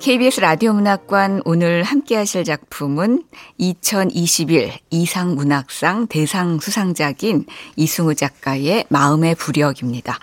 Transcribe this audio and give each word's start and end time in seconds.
KBS 0.00 0.40
라디오 0.40 0.74
문학관 0.74 1.42
오늘 1.44 1.82
함께 1.82 2.14
하실 2.14 2.44
작품은 2.44 3.24
2021 3.56 4.72
이상 4.90 5.34
문학상 5.34 6.06
대상 6.06 6.60
수상작인 6.60 7.46
이승우 7.74 8.14
작가의 8.14 8.84
마음의 8.90 9.34
부력입니다. 9.34 10.18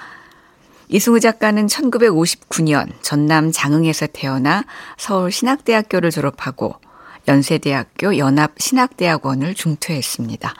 이승우 0.87 1.19
작가는 1.19 1.65
1959년 1.67 2.91
전남 3.01 3.51
장흥에서 3.51 4.07
태어나 4.07 4.63
서울 4.97 5.31
신학대학교를 5.31 6.11
졸업하고 6.11 6.75
연세대학교 7.27 8.17
연합신학대학원을 8.17 9.55
중퇴했습니다. 9.55 10.53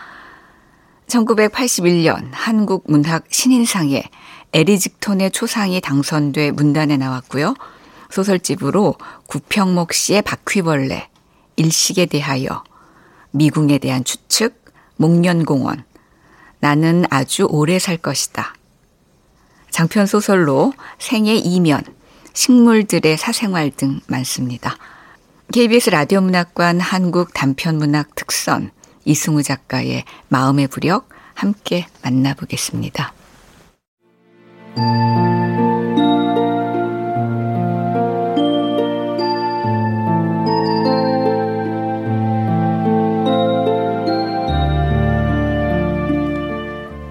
1981년 1.08 2.30
한국문학 2.32 3.26
신인상에 3.30 4.04
에리직톤의 4.52 5.32
초상이 5.32 5.80
당선돼 5.80 6.52
문단에 6.52 6.98
나왔고요. 6.98 7.56
소설집으로 8.16 8.96
구평목 9.28 9.92
씨의 9.92 10.22
바퀴벌레, 10.22 11.10
일식에 11.58 12.06
대하여, 12.06 12.64
미궁에 13.32 13.78
대한 13.78 14.06
추측, 14.06 14.64
목련공원, 14.96 15.84
나는 16.60 17.04
아주 17.10 17.46
오래 17.50 17.78
살 17.78 17.98
것이다. 17.98 18.56
장편 19.70 20.06
소설로 20.08 20.72
생의 20.98 21.40
이면, 21.40 21.84
식물들의 22.34 23.18
사생활 23.18 23.72
등 23.72 24.00
많습니다. 24.08 24.78
KBS 25.52 25.90
라디오 25.90 26.22
문학관 26.22 26.80
한국 26.80 27.34
단편 27.34 27.78
문학 27.78 28.16
특선 28.16 28.72
이승우 29.04 29.44
작가의 29.44 30.06
마음의 30.30 30.68
부력 30.68 31.10
함께 31.34 31.88
만나보겠습니다. 32.02 33.14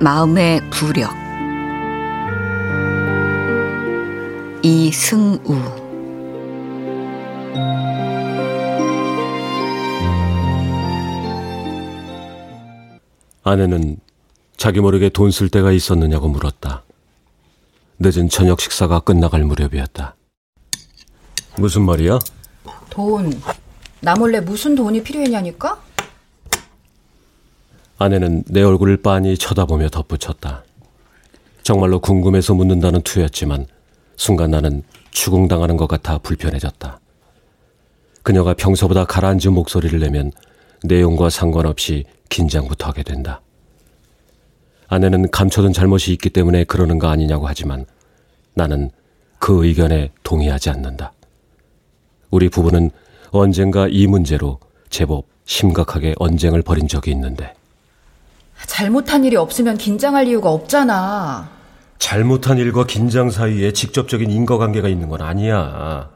마음의 0.05 0.60
부력 0.69 1.14
이승우 4.62 5.41
아내는 13.42 13.97
자기 14.56 14.80
모르게 14.80 15.08
돈 15.08 15.30
쓸 15.30 15.48
때가 15.48 15.72
있었느냐고 15.72 16.28
물었다. 16.28 16.82
늦은 17.98 18.28
저녁 18.28 18.60
식사가 18.60 19.00
끝나갈 19.00 19.42
무렵이었다. 19.44 20.16
무슨 21.56 21.82
말이야? 21.86 22.19
돈. 22.91 23.41
나 24.00 24.14
몰래 24.14 24.41
무슨 24.41 24.75
돈이 24.75 25.02
필요했냐니까? 25.02 25.80
아내는 27.99 28.44
내 28.49 28.62
얼굴을 28.62 28.99
빤히 28.99 29.37
쳐다보며 29.37 29.88
덧붙였다. 29.88 30.65
정말로 31.62 32.00
궁금해서 32.00 32.55
묻는다는 32.55 33.03
투였지만 33.03 33.66
순간 34.16 34.50
나는 34.50 34.82
추궁당하는 35.10 35.77
것 35.77 35.87
같아 35.87 36.19
불편해졌다. 36.19 37.00
그녀가 38.22 38.54
평소보다 38.54 39.04
가라앉은 39.04 39.53
목소리를 39.53 39.99
내면 40.00 40.33
내용과 40.83 41.31
상관없이 41.31 42.04
긴장부터 42.28 42.88
하게 42.88 43.03
된다. 43.03 43.41
아내는 44.88 45.31
감춰둔 45.31 45.72
잘못이 45.72 46.12
있기 46.12 46.31
때문에 46.31 46.65
그러는 46.65 46.99
거 46.99 47.09
아니냐고 47.09 47.47
하지만 47.47 47.87
나는 48.54 48.91
그 49.38 49.66
의견에 49.66 50.10
동의하지 50.22 50.71
않는다. 50.71 51.12
우리 52.31 52.49
부부는 52.49 52.91
언젠가 53.31 53.88
이 53.88 54.06
문제로 54.06 54.59
제법 54.91 55.27
심각하게 55.44 56.15
언쟁을 56.19 56.62
벌인 56.62 56.88
적이 56.88 57.12
있는데 57.12 57.54
잘못한 58.66 59.25
일이 59.25 59.36
없으면 59.36 59.76
긴장할 59.76 60.26
이유가 60.28 60.50
없잖아. 60.50 61.48
잘못한 61.98 62.58
일과 62.58 62.84
긴장 62.84 63.30
사이에 63.30 63.72
직접적인 63.72 64.30
인과관계가 64.30 64.88
있는 64.88 65.08
건 65.08 65.22
아니야. 65.22 66.10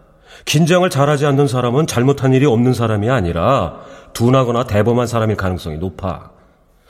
긴장을 0.44 0.88
잘하지 0.88 1.26
않는 1.26 1.46
사람은 1.48 1.86
잘못한 1.86 2.32
일이 2.32 2.46
없는 2.46 2.74
사람이 2.74 3.10
아니라 3.10 3.76
둔하거나 4.12 4.64
대범한 4.64 5.06
사람일 5.06 5.36
가능성이 5.36 5.78
높아. 5.78 6.30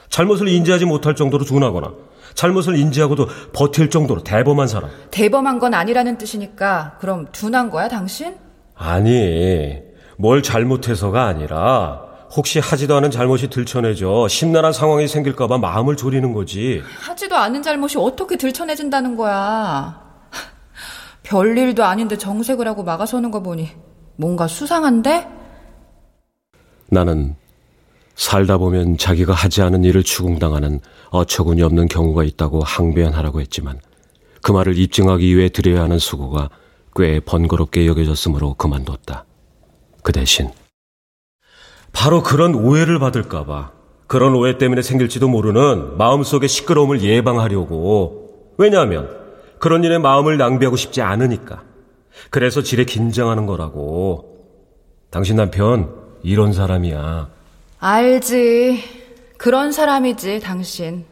잘못을 0.09 0.47
인지하지 0.47 0.85
못할 0.85 1.15
정도로 1.15 1.45
둔하거나 1.45 1.91
잘못을 2.33 2.77
인지하고도 2.77 3.27
버틸 3.53 3.89
정도로 3.89 4.23
대범한 4.23 4.67
사람. 4.67 4.89
대범한 5.11 5.59
건 5.59 5.73
아니라는 5.73 6.17
뜻이니까 6.17 6.97
그럼 6.99 7.27
둔한 7.31 7.69
거야, 7.69 7.87
당신? 7.87 8.35
아니, 8.75 9.77
뭘 10.17 10.41
잘못해서가 10.41 11.25
아니라 11.25 12.08
혹시 12.35 12.59
하지도 12.59 12.95
않은 12.97 13.09
잘못이 13.11 13.49
들춰내져 13.49 14.27
심란한 14.27 14.71
상황이 14.71 15.07
생길까봐 15.07 15.57
마음을 15.57 15.95
졸이는 15.95 16.33
거지. 16.33 16.81
하지도 17.01 17.35
않은 17.35 17.61
잘못이 17.63 17.97
어떻게 17.97 18.37
들춰내진다는 18.37 19.15
거야. 19.15 19.99
별일도 21.23 21.83
아닌데 21.83 22.17
정색을 22.17 22.67
하고 22.67 22.83
막아서는 22.83 23.31
거 23.31 23.41
보니 23.41 23.69
뭔가 24.15 24.47
수상한데? 24.47 25.27
나는 26.91 27.35
살다 28.15 28.57
보면 28.57 28.97
자기가 28.97 29.33
하지 29.33 29.61
않은 29.61 29.83
일을 29.83 30.03
추궁당하는 30.03 30.81
어처구니 31.09 31.61
없는 31.63 31.87
경우가 31.87 32.23
있다고 32.25 32.61
항변하라고 32.61 33.41
했지만 33.41 33.79
그 34.41 34.51
말을 34.51 34.77
입증하기 34.77 35.35
위해 35.35 35.49
드려야 35.49 35.83
하는 35.83 35.99
수고가 35.99 36.49
꽤 36.95 37.19
번거롭게 37.21 37.87
여겨졌으므로 37.87 38.55
그만뒀다. 38.55 39.25
그 40.03 40.11
대신 40.11 40.49
바로 41.91 42.23
그런 42.23 42.55
오해를 42.55 42.99
받을까봐 42.99 43.71
그런 44.07 44.33
오해 44.33 44.57
때문에 44.57 44.81
생길지도 44.81 45.27
모르는 45.27 45.97
마음속의 45.97 46.49
시끄러움을 46.49 47.03
예방하려고. 47.03 48.53
왜냐하면 48.57 49.09
그런 49.59 49.83
일에 49.83 49.99
마음을 49.99 50.37
낭비하고 50.37 50.77
싶지 50.77 51.01
않으니까. 51.01 51.63
그래서 52.31 52.63
지레 52.63 52.85
긴장하는 52.85 53.45
거라고. 53.45 54.47
당신 55.11 55.35
남편 55.35 55.93
이런 56.23 56.53
사람이야. 56.53 57.29
알지. 57.79 58.83
그런 59.37 59.71
사람이지 59.71 60.39
당신. 60.39 61.05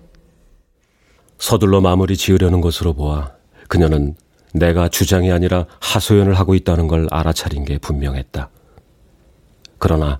서둘러 1.37 1.81
마무리 1.81 2.17
지으려는 2.17 2.61
것으로 2.61 2.93
보아 2.93 3.31
그녀는 3.67 4.15
내가 4.53 4.89
주장이 4.89 5.31
아니라 5.31 5.67
하소연을 5.79 6.33
하고 6.33 6.55
있다는 6.55 6.87
걸 6.87 7.07
알아차린 7.11 7.63
게 7.63 7.77
분명했다. 7.77 8.49
그러나 9.77 10.19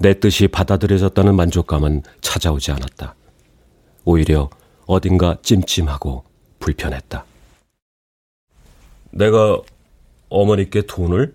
내 0.00 0.18
뜻이 0.18 0.48
받아들여졌다는 0.48 1.34
만족감은 1.36 2.02
찾아오지 2.22 2.72
않았다. 2.72 3.14
오히려 4.06 4.48
어딘가 4.86 5.36
찜찜하고 5.42 6.24
불편했다. 6.58 7.24
내가 9.10 9.58
어머니께 10.30 10.86
돈을? 10.86 11.34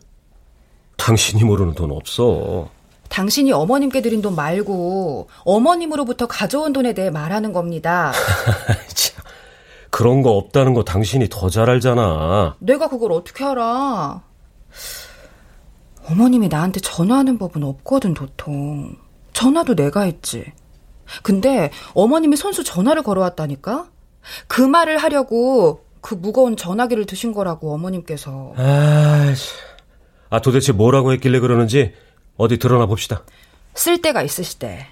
당신이 0.98 1.44
모르는 1.44 1.76
돈 1.76 1.92
없어. 1.92 2.70
당신이 3.10 3.52
어머님께 3.52 4.02
드린 4.02 4.24
돈 4.24 4.36
말고 4.36 5.30
어머님으로부터 5.44 6.26
가져온 6.28 6.74
돈에 6.74 6.94
대해 6.94 7.12
말하는 7.12 7.54
겁니다. 7.54 8.14
그런 9.92 10.24
거 10.24 10.32
없다는 10.32 10.74
거 10.74 10.84
당신이 10.84 11.30
더 11.30 11.50
잘 11.52 11.70
알잖아. 11.70 12.56
내가 12.60 12.90
그걸 12.90 13.12
어떻게 13.12 13.44
알아? 13.46 14.24
어머님이 16.10 16.48
나한테 16.48 16.80
전화하는 16.80 17.38
법은 17.38 17.64
없거든, 17.64 18.14
도통. 18.14 18.96
전화도 19.34 19.76
내가 19.76 20.02
했지. 20.02 20.46
근데 21.24 21.72
어머님이 21.94 22.36
손수 22.36 22.64
전화를 22.64 23.04
걸어왔다니까? 23.04 23.90
그 24.48 24.62
말을 24.62 24.98
하려고 24.98 25.86
그 26.02 26.16
무거운 26.16 26.56
전화기를 26.56 27.06
드신 27.06 27.34
거라고 27.34 27.74
어머님께서. 27.74 28.54
아이씨. 28.56 29.54
아, 30.30 30.40
도대체 30.42 30.72
뭐라고 30.72 31.12
했길래 31.14 31.40
그러는지 31.40 31.94
어디 32.38 32.58
드러나 32.58 32.86
봅시다. 32.86 33.24
쓸 33.74 34.02
데가 34.02 34.22
있으시대. 34.22 34.88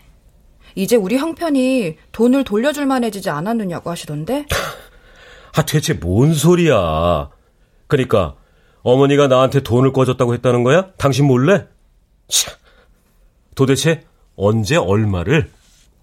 이제 0.75 0.95
우리 0.95 1.17
형편이 1.17 1.97
돈을 2.11 2.43
돌려줄 2.43 2.85
만해지지 2.85 3.29
않았느냐고 3.29 3.91
하시던데? 3.91 4.45
아, 5.55 5.65
대체 5.65 5.93
뭔 5.93 6.33
소리야. 6.33 7.29
그러니까 7.87 8.35
어머니가 8.83 9.27
나한테 9.27 9.61
돈을 9.61 9.93
꺼줬다고 9.93 10.33
했다는 10.35 10.63
거야? 10.63 10.91
당신 10.97 11.25
몰래? 11.25 11.67
차, 12.27 12.51
도대체 13.55 14.05
언제 14.35 14.75
얼마를? 14.75 15.49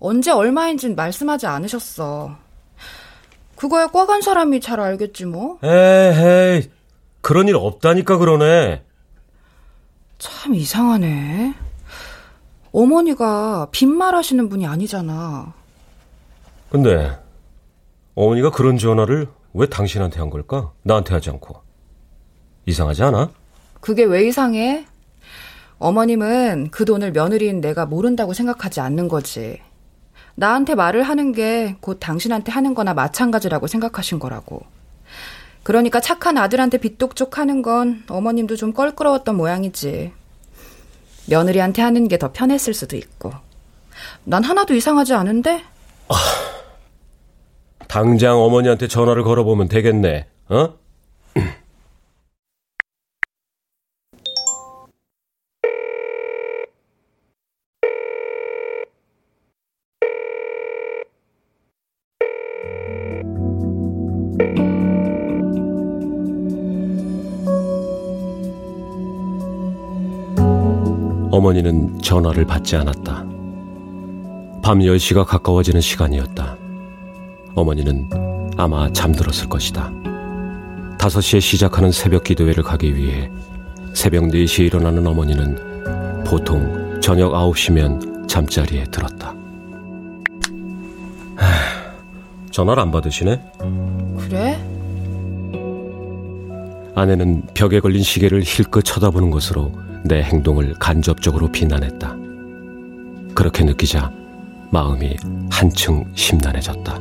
언제 0.01 0.31
얼마인진 0.31 0.97
말씀하지 0.97 1.47
않으셨어. 1.47 2.37
그거야 3.57 3.89
꽉한 3.89 4.23
사람이 4.23 4.61
잘 4.61 4.81
알겠지 4.81 5.27
뭐. 5.27 5.59
에헤이, 5.63 6.71
그런 7.21 7.49
일 7.49 7.57
없다니까 7.57 8.17
그러네. 8.17 8.83
참 10.19 10.55
이상하네. 10.55 11.55
어머니가 12.73 13.69
빈말 13.73 14.15
하시는 14.15 14.49
분이 14.49 14.67
아니잖아. 14.67 15.53
근데 16.71 17.19
어머니가 18.15 18.51
그런 18.51 18.79
전화를 18.79 19.29
왜 19.53 19.67
당신한테 19.67 20.21
한 20.21 20.31
걸까? 20.31 20.73
나한테 20.83 21.13
하지 21.13 21.29
않고. 21.31 21.61
이상하지 22.71 23.03
않아? 23.05 23.31
그게 23.81 24.05
왜 24.05 24.27
이상해? 24.27 24.87
어머님은 25.79 26.69
그 26.71 26.85
돈을 26.85 27.13
며느리인 27.13 27.61
내가 27.61 27.87
모른다고 27.87 28.33
생각하지 28.35 28.81
않는 28.81 29.09
거지. 29.09 29.61
나한테 30.35 30.75
말을 30.75 31.03
하는 31.03 31.33
게 31.33 31.77
곧 31.81 31.99
당신한테 32.01 32.53
하는 32.53 32.75
거나 32.75 32.95
마찬가지라고 32.95 33.67
생각하신 33.67 34.19
거라고. 34.19 34.63
그러니까 35.63 36.01
착한 36.01 36.39
아들한테 36.39 36.79
빚독촉 36.79 37.39
하는 37.39 37.61
건 37.63 38.03
어머님도 38.09 38.57
좀 38.57 38.73
껄끄러웠던 38.73 39.37
모양이지. 39.37 40.13
며느리한테 41.29 41.83
하는 41.83 42.09
게 42.09 42.17
더 42.17 42.33
편했을 42.33 42.75
수도 42.75 42.97
있고. 42.97 43.33
난 44.25 44.43
하나도 44.43 44.75
이상하지 44.75 45.15
않은데? 45.15 45.63
당장 47.89 48.39
어머니한테 48.41 48.89
전화를 48.89 49.23
걸어보면 49.25 49.69
되겠네. 49.69 50.27
어? 50.49 50.75
어머니는 71.31 72.01
전화를 72.03 72.45
받지 72.45 72.77
않았다. 72.77 73.25
밤 74.63 74.79
10시가 74.81 75.25
가까워지는 75.25 75.81
시간이었다. 75.81 76.57
어머니는 77.55 78.11
아마 78.57 78.93
잠들었을 78.93 79.49
것이다. 79.49 79.91
5시에 80.99 81.41
시작하는 81.41 81.91
새벽 81.93 82.25
기도회를 82.25 82.63
가기 82.63 82.95
위해 82.95 83.31
새벽 83.95 84.25
4시에 84.25 84.67
일어나는 84.67 85.07
어머니는 85.07 86.25
보통 86.27 87.01
저녁 87.01 87.33
9시면 87.33 88.29
잠자리에 88.29 88.85
들었다. 88.85 89.35
전화를 92.51 92.83
안 92.83 92.91
받으시네? 92.91 93.41
그래? 94.31 94.57
아내는 96.95 97.43
벽에 97.53 97.81
걸린 97.81 98.03
시계를 98.05 98.43
힐끗 98.45 98.85
쳐다보는 98.85 99.33
것으로 99.33 99.73
내 100.05 100.23
행동을 100.23 100.75
간접적으로 100.75 101.51
비난했다. 101.51 102.17
그렇게 103.35 103.65
느끼자 103.65 104.13
마음이 104.71 105.17
한층 105.51 106.05
심란해졌다. 106.15 107.01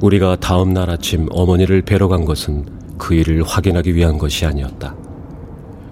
우리가 0.00 0.36
다음 0.36 0.72
날 0.72 0.88
아침 0.88 1.26
어머니를 1.30 1.82
뵈러 1.82 2.08
간 2.08 2.24
것은 2.24 2.64
그 2.96 3.14
일을 3.14 3.42
확인하기 3.42 3.94
위한 3.94 4.16
것이 4.16 4.46
아니었다. 4.46 4.94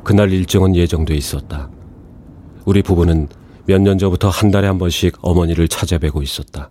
그날 0.05 0.33
일정은 0.33 0.77
예정돼 0.77 1.15
있었다. 1.15 1.71
우리 2.65 2.83
부부는 2.83 3.29
몇 3.67 3.81
년 3.81 3.97
전부터 3.99 4.29
한 4.29 4.51
달에 4.51 4.67
한 4.67 4.79
번씩 4.79 5.17
어머니를 5.23 5.69
찾아뵈고 5.69 6.23
있었다. 6.23 6.71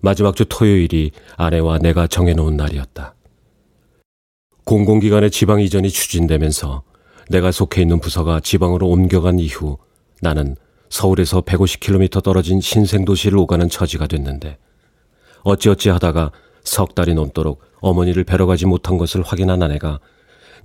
마지막 0.00 0.34
주 0.36 0.44
토요일이 0.44 1.12
아내와 1.36 1.78
내가 1.78 2.06
정해놓은 2.06 2.56
날이었다. 2.56 3.14
공공기관의 4.64 5.30
지방 5.30 5.60
이전이 5.60 5.90
추진되면서 5.90 6.82
내가 7.30 7.52
속해 7.52 7.82
있는 7.82 8.00
부서가 8.00 8.40
지방으로 8.40 8.88
옮겨간 8.88 9.38
이후 9.38 9.78
나는 10.20 10.56
서울에서 10.90 11.42
150km 11.42 12.22
떨어진 12.22 12.60
신생도시를 12.60 13.38
오가는 13.38 13.68
처지가 13.68 14.06
됐는데 14.08 14.58
어찌어찌 15.44 15.88
하다가 15.90 16.32
석 16.64 16.96
달이 16.96 17.14
넘도록 17.14 17.62
어머니를 17.80 18.24
뵈러 18.24 18.46
가지 18.46 18.66
못한 18.66 18.98
것을 18.98 19.22
확인한 19.22 19.62
아내가 19.62 20.00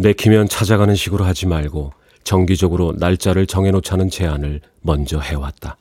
내키면 0.02 0.50
찾아가는 0.50 0.96
식으로 0.96 1.24
하지 1.26 1.46
말고 1.46 1.94
정기적으로 2.24 2.94
날짜를 2.98 3.46
정해놓자는 3.48 4.10
제안을 4.10 4.62
먼저 4.82 5.20
해왔다. 5.20 5.78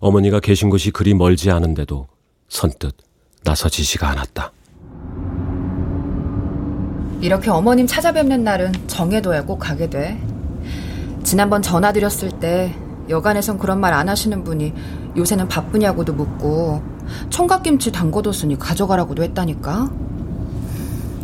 어머니가 0.00 0.40
계신 0.40 0.70
곳이 0.70 0.90
그리 0.90 1.14
멀지 1.14 1.50
않은데도 1.50 2.06
선뜻 2.48 2.94
나서지지가 3.44 4.08
않았다. 4.08 4.52
이렇게 7.20 7.50
어머님 7.50 7.86
찾아뵙는 7.86 8.42
날은 8.44 8.72
정해둬야 8.86 9.44
꼭 9.44 9.58
가게 9.58 9.88
돼. 9.88 10.20
지난번 11.22 11.62
전화드렸을 11.62 12.30
때 12.40 12.74
여간에선 13.08 13.58
그런 13.58 13.80
말 13.80 13.92
안 13.92 14.08
하시는 14.08 14.42
분이 14.44 14.72
요새는 15.16 15.48
바쁘냐고도 15.48 16.12
묻고 16.14 16.82
총각김치 17.30 17.92
담궈뒀으니 17.92 18.58
가져가라고도 18.58 19.22
했다니까. 19.24 19.90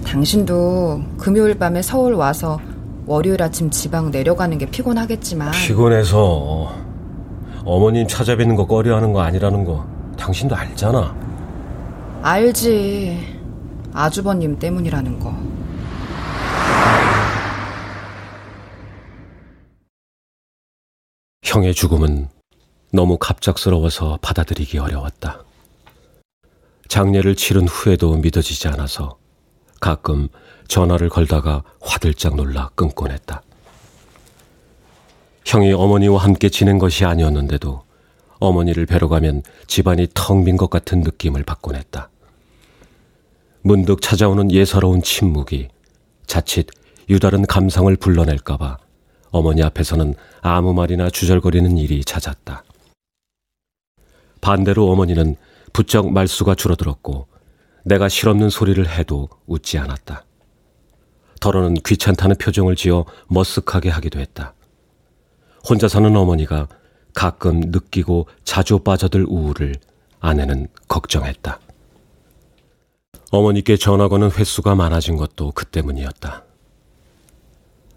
당신도 0.04 1.02
금요일 1.18 1.58
밤에 1.58 1.82
서울 1.82 2.14
와서 2.14 2.58
월요일 3.06 3.42
아침 3.42 3.70
지방 3.70 4.10
내려가는 4.10 4.56
게 4.58 4.66
피곤하겠지만 4.66 5.52
피곤해서 5.52 6.72
어머님 7.64 8.06
찾아뵙는 8.06 8.56
거 8.56 8.66
꺼려하는 8.66 9.12
거 9.12 9.20
아니라는 9.22 9.64
거 9.64 9.86
당신도 10.18 10.54
알잖아. 10.54 11.14
알지. 12.22 13.38
아주버님 13.92 14.58
때문이라는 14.58 15.18
거. 15.18 15.34
형의 21.42 21.74
죽음은 21.74 22.28
너무 22.92 23.16
갑작스러워서 23.18 24.18
받아들이기 24.20 24.78
어려웠다. 24.78 25.42
장례를 26.88 27.36
치른 27.36 27.68
후에도 27.68 28.16
믿어지지 28.16 28.68
않아서 28.68 29.18
가끔 29.80 30.28
전화를 30.68 31.08
걸다가 31.08 31.62
화들짝 31.80 32.36
놀라 32.36 32.70
끊곤 32.74 33.10
했다. 33.10 33.42
형이 35.46 35.72
어머니와 35.72 36.22
함께 36.22 36.48
지낸 36.50 36.78
것이 36.78 37.04
아니었는데도 37.04 37.82
어머니를 38.38 38.86
뵈러 38.86 39.08
가면 39.08 39.42
집안이 39.66 40.08
텅 40.14 40.44
빈 40.44 40.56
것 40.56 40.68
같은 40.70 41.00
느낌을 41.00 41.42
받곤 41.44 41.74
했다. 41.74 42.10
문득 43.62 44.00
찾아오는 44.02 44.52
예사로운 44.52 45.02
침묵이 45.02 45.68
자칫 46.26 46.68
유다른 47.08 47.46
감상을 47.46 47.94
불러낼까봐 47.96 48.78
어머니 49.30 49.62
앞에서는 49.62 50.14
아무 50.42 50.74
말이나 50.74 51.10
주절거리는 51.10 51.76
일이 51.78 52.04
잦았다. 52.04 52.62
반대로 54.40 54.90
어머니는 54.90 55.36
부쩍 55.72 56.12
말수가 56.12 56.54
줄어들었고 56.54 57.26
내가 57.88 58.08
실없는 58.10 58.50
소리를 58.50 58.86
해도 58.86 59.30
웃지 59.46 59.78
않았다. 59.78 60.24
더러는 61.40 61.74
귀찮다는 61.74 62.36
표정을 62.36 62.76
지어 62.76 63.06
머쓱하게 63.30 63.88
하기도 63.88 64.20
했다. 64.20 64.52
혼자 65.66 65.88
사는 65.88 66.14
어머니가 66.14 66.68
가끔 67.14 67.60
느끼고 67.60 68.28
자주 68.44 68.80
빠져들 68.80 69.24
우울을 69.26 69.74
아내는 70.20 70.68
걱정했다. 70.86 71.60
어머니께 73.30 73.78
전화 73.78 74.08
거는 74.08 74.32
횟수가 74.32 74.74
많아진 74.74 75.16
것도 75.16 75.52
그 75.52 75.64
때문이었다. 75.64 76.44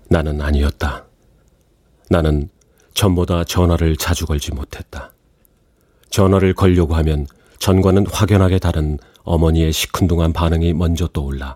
나는 0.10 0.42
아니었다. 0.42 1.06
나는 2.10 2.50
전보다 2.94 3.44
전화를 3.44 3.98
자주 3.98 4.26
걸지 4.26 4.54
못했다. 4.54 5.12
전화를 6.10 6.54
걸려고 6.54 6.96
하면 6.96 7.28
전과는 7.60 8.08
확연하게 8.08 8.60
다른 8.60 8.98
어머니의 9.24 9.72
시큰둥한 9.72 10.34
반응이 10.34 10.74
먼저 10.74 11.08
떠올라 11.08 11.56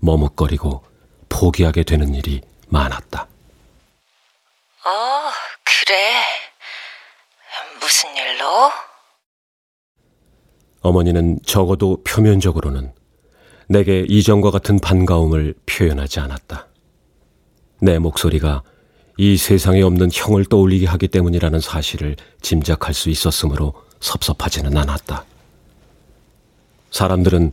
머뭇거리고 0.00 0.84
포기하게 1.28 1.82
되는 1.82 2.14
일이 2.14 2.40
많았다. 2.68 3.22
어, 4.84 4.88
그래. 5.64 6.22
무슨 7.80 8.10
일로? 8.16 8.70
어머니는 10.80 11.40
적어도 11.44 12.02
표면적으로는 12.04 12.92
내게 13.68 14.04
이전과 14.08 14.50
같은 14.50 14.78
반가움을 14.78 15.54
표현하지 15.66 16.20
않았다. 16.20 16.66
내 17.80 17.98
목소리가 17.98 18.62
이 19.18 19.36
세상에 19.36 19.82
없는 19.82 20.10
형을 20.12 20.44
떠올리게 20.46 20.86
하기 20.86 21.08
때문이라는 21.08 21.60
사실을 21.60 22.16
짐작할 22.40 22.94
수 22.94 23.10
있었으므로 23.10 23.74
섭섭하지는 24.00 24.76
않았다. 24.76 25.24
사람들은 26.90 27.52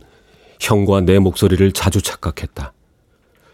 형과 0.60 1.00
내 1.00 1.18
목소리를 1.18 1.72
자주 1.72 2.00
착각했다. 2.00 2.72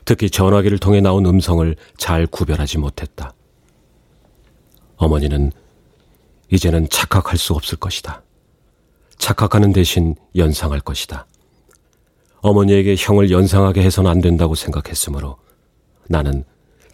특히 0.05 0.31
전화기를 0.31 0.79
통해 0.79 1.01
나온 1.01 1.27
음성을 1.27 1.75
잘 1.97 2.27
구별하지 2.27 2.79
못했다. 2.79 3.33
어머니는 4.97 5.53
이제는 6.51 6.89
착각할 6.91 7.39
수 7.39 7.55
없을 7.55 7.79
것이다. 7.79 8.23
착각하는 9.19 9.73
대신 9.73 10.15
연상할 10.37 10.81
것이다. 10.81 11.27
어머니에게 12.41 12.97
형을 12.99 13.31
연상하게 13.31 13.83
해서는 13.83 14.11
안 14.11 14.21
된다고 14.21 14.55
생각했으므로 14.55 15.39
나는 16.09 16.45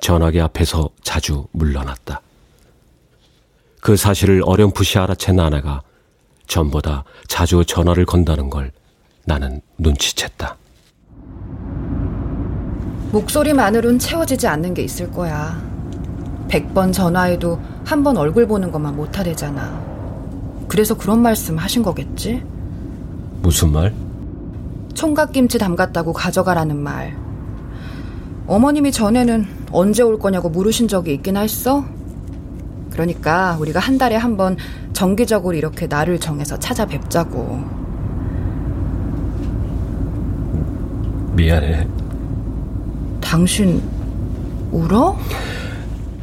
전화기 0.01 0.41
앞에서 0.41 0.91
자주 1.03 1.47
물러났다. 1.53 2.21
그 3.81 3.97
사실을 3.97 4.43
어렴풋이 4.45 4.99
알아챈 4.99 5.41
아내가 5.41 5.83
전보다 6.49 7.05
자주 7.29 7.65
전화를 7.65 8.05
건다는 8.07 8.51
걸 8.51 8.73
나는 9.25 9.61
눈치챘다. 9.81 10.55
목소리만으론 13.13 13.99
채워지지 13.99 14.47
않는 14.49 14.75
게 14.75 14.83
있을 14.83 15.11
거야. 15.11 15.63
100번 16.49 16.93
전화해도 16.93 17.61
한 17.85 18.03
번 18.03 18.17
얼굴 18.17 18.47
보는 18.47 18.71
것만 18.73 18.97
못하대잖아. 18.97 20.67
그래서 20.69 20.95
그런 20.97 21.21
말씀 21.23 21.57
하신 21.57 21.83
거겠지? 21.83 22.43
무슨 23.41 23.73
말? 23.73 23.95
총각김치 24.95 25.59
담갔다고 25.59 26.13
가져가라는 26.13 26.77
말. 26.77 27.17
어머님이 28.47 28.93
전에는 28.93 29.47
언제 29.73 30.03
올 30.03 30.19
거냐고 30.19 30.49
물으신 30.51 30.89
적이 30.89 31.15
있긴 31.15 31.37
했어? 31.37 31.85
그러니까 32.99 33.57
우리가 33.61 33.79
한 33.79 33.97
달에 33.97 34.17
한 34.17 34.37
번 34.37 34.57
정기적으로 34.93 35.57
이렇게 35.57 35.87
날을 35.87 36.19
정해서 36.19 36.59
찾아뵙자고. 36.59 37.61
미안해. 41.35 41.87
당신 43.21 43.81
울어? 44.73 45.17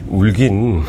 울긴. 0.10 0.82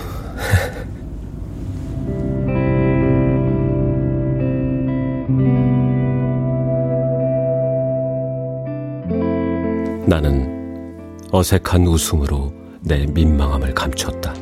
나는 10.06 10.94
어색한 11.32 11.86
웃음으로 11.86 12.52
내 12.82 13.06
민망함을 13.06 13.74
감췄다. 13.74 14.32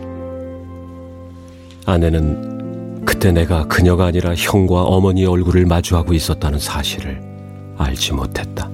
아내는 1.86 3.04
그때 3.04 3.30
내가 3.32 3.66
그녀가 3.66 4.06
아니라 4.06 4.34
형과 4.34 4.82
어머니의 4.82 5.26
얼굴을 5.26 5.66
마주하고 5.66 6.14
있었다는 6.14 6.58
사실을 6.58 7.20
알지 7.76 8.12
못했다. 8.12 8.70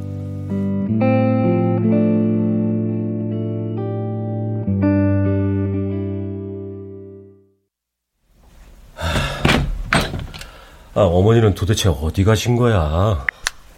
아, 10.92 11.02
어머니는 11.02 11.54
도대체 11.54 11.88
어디 11.88 12.24
가신 12.24 12.56
거야? 12.56 12.78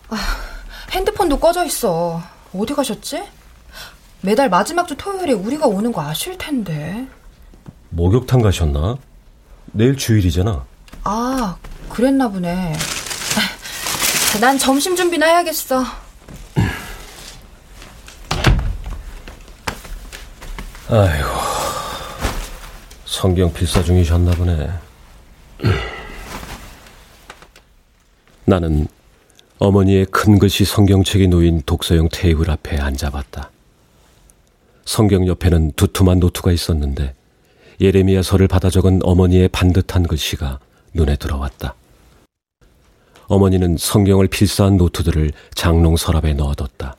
아, 0.09 0.17
핸드폰도 0.91 1.39
꺼져 1.39 1.65
있어. 1.65 2.21
어디 2.55 2.75
가셨지? 2.75 3.23
매달 4.23 4.51
마지막 4.51 4.87
주 4.87 4.97
토요일에 4.97 5.33
우리가 5.33 5.67
오는 5.67 5.93
거 5.93 6.03
아실 6.03 6.37
텐데. 6.37 7.07
목욕탕 7.91 8.43
가셨나? 8.43 8.97
내일 9.73 9.97
주일이잖아. 9.97 10.65
아, 11.05 11.57
그랬나 11.89 12.29
보네. 12.29 12.73
난 14.41 14.59
점심 14.59 14.97
준비나 14.97 15.27
해야겠어. 15.27 15.85
아이고, 20.89 21.29
성경 23.05 23.53
필사 23.53 23.83
중이셨나 23.83 24.33
보네. 24.33 24.71
나는 28.45 28.87
어머니의 29.59 30.07
큰 30.07 30.39
글씨 30.39 30.65
성경책이 30.65 31.29
놓인 31.29 31.63
독서용 31.65 32.09
테이블 32.11 32.51
앞에 32.51 32.79
앉아봤다. 32.79 33.51
성경 34.85 35.27
옆에는 35.27 35.73
두툼한 35.73 36.19
노트가 36.19 36.53
있었는데 36.53 37.15
예레미야서를 37.81 38.49
받아 38.49 38.71
적은 38.71 39.01
어머니의 39.03 39.49
반듯한 39.49 40.05
글씨가 40.07 40.59
눈에 40.95 41.17
들어왔다. 41.17 41.75
어머니는 43.27 43.77
성경을 43.79 44.29
필사한 44.29 44.77
노트들을 44.77 45.33
장롱 45.55 45.97
서랍에 45.97 46.35
넣어뒀다. 46.35 46.97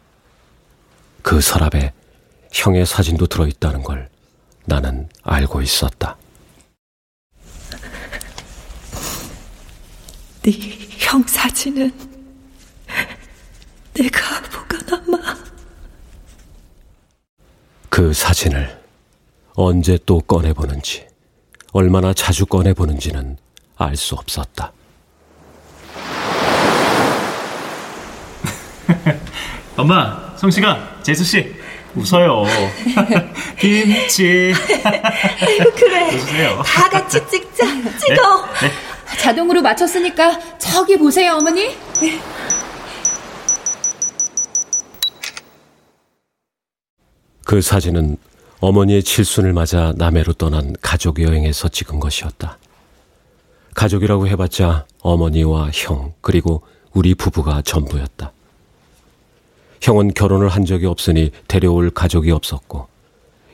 그 1.22 1.42
서랍에 1.42 1.94
형의 2.52 2.86
사진도 2.86 3.28
들어있다는 3.28 3.84
걸 3.84 4.10
나는 4.66 5.08
알고 5.24 5.62
있었다. 5.62 6.18
네 10.44 10.84
형 11.14 11.22
사진은 11.28 11.92
내가 13.94 14.42
보관하마. 14.50 15.38
그 17.90 18.12
사진을 18.12 18.83
언제 19.56 19.98
또 20.06 20.20
꺼내보는지, 20.20 21.06
얼마나 21.72 22.14
자주 22.14 22.46
꺼내보는지는 22.46 23.38
알 23.78 23.96
수 23.96 24.16
없었다. 24.16 24.72
엄마, 29.78 30.34
성씨가, 30.38 31.02
재수씨, 31.04 31.54
웃어요. 31.96 32.44
김치. 33.60 34.54
그래. 35.76 36.08
웃으세요. 36.16 36.62
다 36.66 36.90
같이 36.90 37.20
찍자. 37.30 37.66
찍어. 37.98 38.46
네? 38.62 38.68
네. 38.68 39.18
자동으로 39.20 39.62
맞췄으니까 39.62 40.58
저기 40.58 40.98
보세요, 40.98 41.34
어머니. 41.36 41.76
네. 42.00 42.20
그 47.46 47.62
사진은 47.62 48.18
어머니의 48.64 49.04
칠순을 49.04 49.52
맞아 49.52 49.92
남해로 49.98 50.32
떠난 50.32 50.74
가족 50.82 51.22
여행에서 51.22 51.68
찍은 51.68 52.00
것이었다. 52.00 52.58
가족이라고 53.76 54.30
해봤자 54.30 54.86
어머니와 55.02 55.70
형, 55.74 56.14
그리고 56.22 56.64
우리 56.94 57.14
부부가 57.14 57.62
전부였다. 57.62 58.32
형은 59.82 60.14
결혼을 60.14 60.48
한 60.48 60.64
적이 60.64 60.86
없으니 60.86 61.32
데려올 61.50 61.90
가족이 61.90 62.32
없었고, 62.32 62.88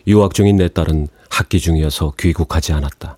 유학 0.06 0.36
중인 0.36 0.58
내 0.58 0.68
딸은 0.68 1.08
학기 1.28 1.60
중이어서 1.60 2.14
귀국하지 2.20 2.74
않았다. 2.74 3.18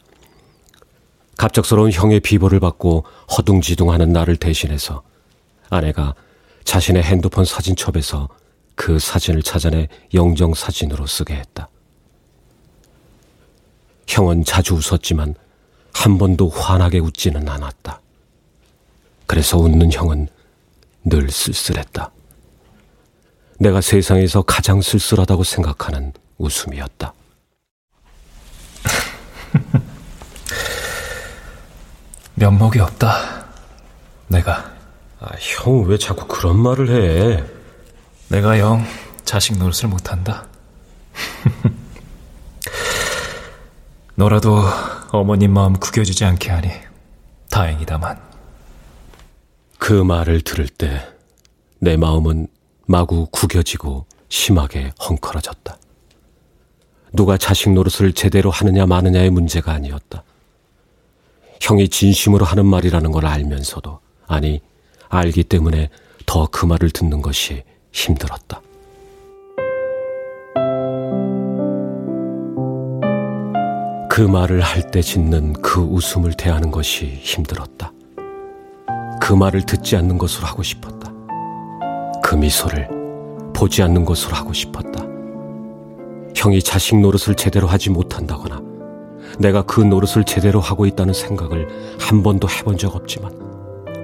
갑작스러운 1.36 1.92
형의 1.92 2.22
비보를 2.22 2.62
받고 2.62 3.04
허둥지둥하는 3.36 4.14
나를 4.14 4.38
대신해서 4.38 5.02
아내가 5.70 6.16
자신의 6.64 7.04
핸드폰 7.04 7.44
사진첩에서 7.44 8.30
그 8.76 8.98
사진을 8.98 9.44
찾아내 9.44 9.90
영정 10.14 10.54
사진으로 10.54 11.06
쓰게 11.06 11.34
했다. 11.34 11.68
형은 14.12 14.44
자주 14.44 14.76
웃었지만 14.76 15.36
한 15.94 16.18
번도 16.18 16.50
환하게 16.50 17.00
웃지는 17.00 17.48
않았다. 17.48 18.02
그래서 19.26 19.58
웃는 19.58 19.92
형은 19.94 20.28
늘 21.06 21.30
쓸쓸했다. 21.32 22.12
내가 23.60 23.80
세상에서 23.80 24.42
가장 24.42 24.82
쓸쓸하다고 24.82 25.44
생각하는 25.46 26.12
웃음이었다. 26.38 27.14
면목이 32.36 32.80
없다. 32.80 33.46
내가. 34.28 34.72
아, 35.22 35.30
형 35.40 35.84
왜 35.86 35.98
자꾸 35.98 36.28
그런 36.28 36.60
말을 36.60 36.90
해? 36.90 37.44
내가 38.28 38.60
영 38.60 38.84
자식 39.24 39.58
노릇을 39.58 39.88
못한다. 39.88 40.46
너라도 44.16 44.58
어머님 45.12 45.54
마음 45.54 45.74
구겨주지 45.74 46.26
않게 46.26 46.50
하니 46.50 46.70
다행이다만. 47.50 48.20
그 49.78 49.94
말을 49.94 50.42
들을 50.42 50.68
때 50.68 51.02
내 51.84 51.98
마음은 51.98 52.48
마구 52.86 53.26
구겨지고 53.32 54.06
심하게 54.30 54.92
헝클어졌다. 55.02 55.78
누가 57.14 57.38
자식 57.38 57.72
노릇을 57.72 58.14
제대로 58.14 58.52
하느냐 58.52 58.86
마느냐의 58.86 59.32
문제가 59.32 59.72
아니었다. 59.74 60.24
형이 61.60 61.90
진심으로 61.90 62.46
하는 62.46 62.68
말이라는 62.68 63.12
걸 63.12 63.26
알면서도, 63.26 64.00
아니, 64.28 64.62
알기 65.10 65.44
때문에 65.46 65.90
더 66.28 66.46
그 66.46 66.68
말을 66.68 66.92
듣는 66.92 67.24
것이 67.24 67.64
힘들었다. 67.92 68.62
그 74.12 74.20
말을 74.20 74.60
할 74.60 74.92
때 74.92 75.02
짓는 75.02 75.54
그 75.62 75.80
웃음을 75.80 76.34
대하는 76.34 76.70
것이 76.70 77.06
힘들었다. 77.22 77.94
그 79.22 79.32
말을 79.32 79.66
듣지 79.66 79.96
않는 79.96 80.18
것으로 80.18 80.46
하고 80.48 80.62
싶었다. 80.64 81.10
그 82.22 82.36
미소를 82.36 82.90
보지 83.56 83.82
않는 83.84 84.04
것으로 84.04 84.36
하고 84.36 84.52
싶었다. 84.52 85.06
형이 86.36 86.62
자식 86.62 87.00
노릇을 87.00 87.36
제대로 87.36 87.68
하지 87.68 87.90
못한다거나 87.90 88.62
내가 89.40 89.62
그 89.62 89.80
노릇을 89.80 90.26
제대로 90.26 90.60
하고 90.60 90.86
있다는 90.86 91.14
생각을 91.14 91.70
한 91.98 92.22
번도 92.22 92.50
해본 92.50 92.78
적 92.78 92.94
없지만 92.94 93.32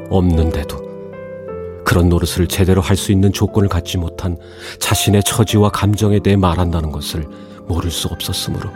없는데도 0.09 1.83
그런 1.83 2.07
노릇을 2.07 2.47
제대로 2.47 2.79
할 2.79 2.95
수 2.95 3.11
있는 3.11 3.33
조건을 3.33 3.67
갖지 3.67 3.97
못한 3.97 4.37
자신의 4.79 5.23
처지와 5.23 5.67
감정에 5.67 6.19
대해 6.19 6.37
말한다는 6.37 6.93
것을 6.93 7.27
모를 7.67 7.91
수 7.91 8.07
없었으므로 8.07 8.69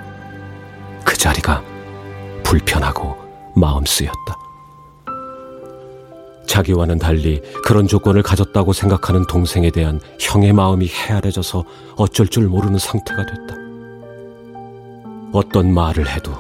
그 1.04 1.18
자리가 1.18 1.64
불편하고 2.44 3.16
마음 3.56 3.86
쓰였다. 3.86 4.38
자기와는 6.48 7.00
달리 7.00 7.42
그런 7.64 7.88
조건을 7.88 8.24
가졌다고 8.24 8.74
생각하는 8.74 9.26
동생에 9.28 9.72
대한 9.72 10.02
형의 10.20 10.52
마음이 10.52 10.88
헤아려져서 10.88 11.64
어쩔 11.96 12.28
줄 12.28 12.48
모르는 12.48 12.78
상태가 12.78 13.26
됐다. 13.26 13.56
어떤 15.32 15.74
말을 15.74 16.10
해도 16.10 16.34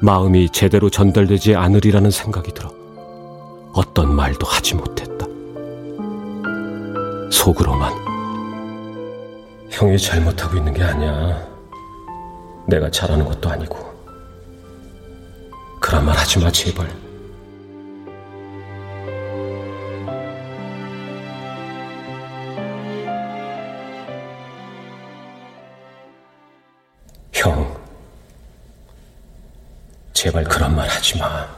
마음이 0.00 0.50
제대로 0.50 0.90
전달되지 0.90 1.54
않으리라는 1.54 2.10
생각이 2.10 2.52
들어 2.52 2.70
어떤 3.72 4.14
말도 4.14 4.46
하지 4.46 4.74
못했다. 4.74 5.26
속으로만 7.30 7.92
형이 9.70 9.98
잘못하고 9.98 10.56
있는 10.56 10.74
게 10.74 10.82
아니야. 10.82 11.46
내가 12.66 12.90
잘하는 12.90 13.24
것도 13.24 13.48
아니고. 13.48 13.87
그런 15.88 16.04
말 16.04 16.14
하지 16.18 16.38
마, 16.38 16.52
제발. 16.52 16.86
형, 27.32 27.80
제발 30.12 30.44
그런 30.44 30.76
말 30.76 30.86
하지 30.86 31.16
마. 31.16 31.48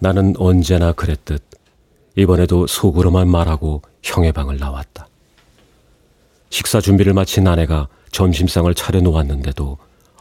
나는 0.00 0.34
언제나 0.36 0.92
그랬듯 0.92 1.42
이번에도 2.14 2.66
속으로만 2.66 3.26
말하고 3.26 3.80
형의 4.02 4.32
방을 4.32 4.58
나왔다. 4.58 5.08
식사 6.50 6.82
준비를 6.82 7.14
마친 7.14 7.48
아내가 7.48 7.88
점심상을 8.14 8.72
차려놓았는데도 8.76 9.76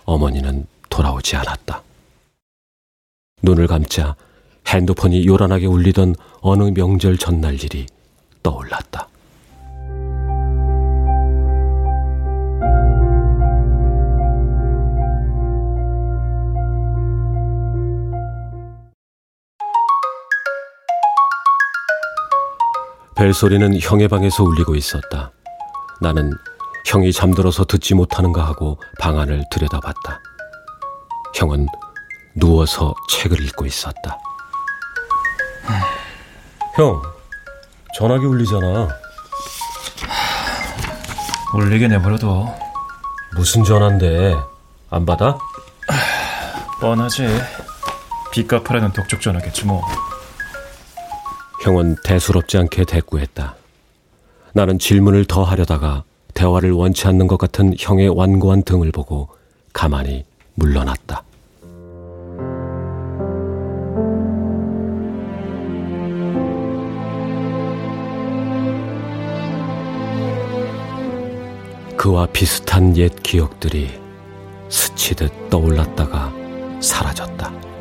어머니는 0.06 0.66
돌아오지 0.90 1.36
않았다. 1.36 1.84
눈을 3.44 3.68
감자 3.68 4.16
핸드폰이 4.68 5.28
요란하게 5.28 5.68
울리던 5.68 6.16
어느 6.42 6.64
명절 6.72 7.18
전날 7.18 7.54
일이 7.64 7.86
떠올랐다. 8.42 9.08
벨소리는 23.16 23.80
형의 23.80 24.08
방에서 24.08 24.44
울리고 24.44 24.74
있었다. 24.74 25.32
나는 26.02 26.32
형이 26.86 27.12
잠들어서 27.13 27.66
듣지 27.66 27.94
못하는가 27.94 28.46
하고 28.46 28.80
방 29.00 29.18
안을 29.20 29.44
들여다봤다. 29.52 30.22
형은 31.36 31.68
누워서 32.36 32.94
책을 33.10 33.42
읽고 33.46 33.66
있었다. 33.66 34.20
형, 36.75 37.01
전화기 37.96 38.25
울리잖아. 38.25 38.90
울리게 41.55 41.88
내버려둬. 41.88 42.53
무슨 43.36 43.64
전화인데? 43.64 44.36
안 44.90 45.05
받아? 45.05 45.38
뻔하지. 46.81 47.27
빚 48.31 48.48
갚으라는 48.48 48.92
독촉 48.94 49.22
전화겠지 49.22 49.66
뭐. 49.66 49.81
형은 51.64 51.96
대수롭지 52.03 52.57
않게 52.57 52.86
대꾸했다. 52.86 53.55
나는 54.53 54.77
질문을 54.79 55.25
더 55.25 55.44
하려다가 55.44 56.03
대화를 56.44 56.74
원치 56.74 57.08
않는 57.08 57.27
것 57.27 57.38
같은 57.38 57.74
형의 57.79 58.10
완고한 58.10 58.64
등을 58.64 58.92
보고 58.92 59.29
가만히 59.72 60.25
물러났다. 60.56 61.24
그와 71.96 72.25
비슷한 72.34 72.98
옛 72.98 73.10
기억들이 73.24 73.88
스치듯 74.68 75.50
떠올랐다가 75.50 76.34
사라졌다. 76.82 77.73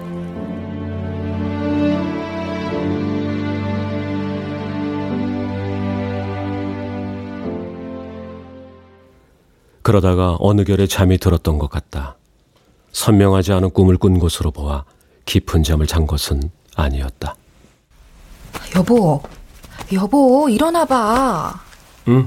그러다가 9.97 10.39
어느 10.41 10.65
결에 10.65 10.87
잠이 10.87 11.19
들었던 11.19 11.59
것 11.59 11.69
같다. 11.69 12.17
선명하지 12.93 13.53
않은 13.53 13.73
꿈을 13.73 13.99
꾼 13.99 14.19
것으로 14.19 14.51
보아 14.51 14.85
깊은 15.27 15.65
잠을 15.65 15.87
잔 15.87 16.07
것은 16.07 16.51
아니었다. 16.75 17.35
여보, 18.75 19.23
여보, 19.93 20.49
일어나봐. 20.49 21.61
응? 22.09 22.27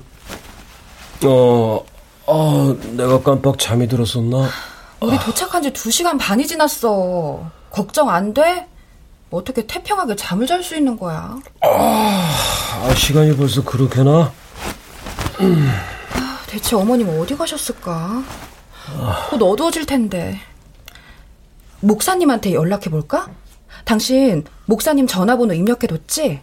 어, 1.25 1.83
아, 2.27 2.75
내가 2.91 3.19
깜빡 3.23 3.57
잠이 3.57 3.87
들었었나? 3.87 4.47
우리 4.99 5.17
도착한 5.17 5.63
지두 5.63 5.89
시간 5.89 6.19
반이 6.19 6.45
지났어. 6.45 7.49
걱정 7.71 8.11
안 8.11 8.31
돼? 8.35 8.67
어떻게 9.31 9.65
태평하게 9.65 10.15
잠을 10.17 10.45
잘 10.45 10.61
수 10.61 10.75
있는 10.75 10.99
거야? 10.99 11.35
아, 11.61 12.93
시간이 12.95 13.35
벌써 13.35 13.63
그렇게나? 13.63 14.31
대체 16.55 16.77
어머님 16.77 17.09
어디 17.09 17.35
가셨을까? 17.35 18.23
곧 19.29 19.41
어두워질 19.41 19.85
텐데. 19.85 20.39
목사님한테 21.81 22.53
연락해 22.53 22.89
볼까? 22.89 23.29
당신 23.83 24.45
목사님 24.65 25.05
전화번호 25.05 25.53
입력해 25.53 25.85
뒀지? 25.85 26.39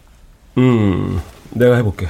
음, 0.58 1.18
내가 1.48 1.76
해볼게. 1.76 2.08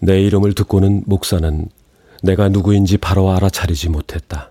내 0.00 0.20
이름을 0.22 0.56
듣고는 0.56 1.04
목사는 1.06 1.68
내가 2.24 2.48
누구인지 2.48 2.98
바로 2.98 3.30
알아차리지 3.30 3.90
못했다. 3.90 4.50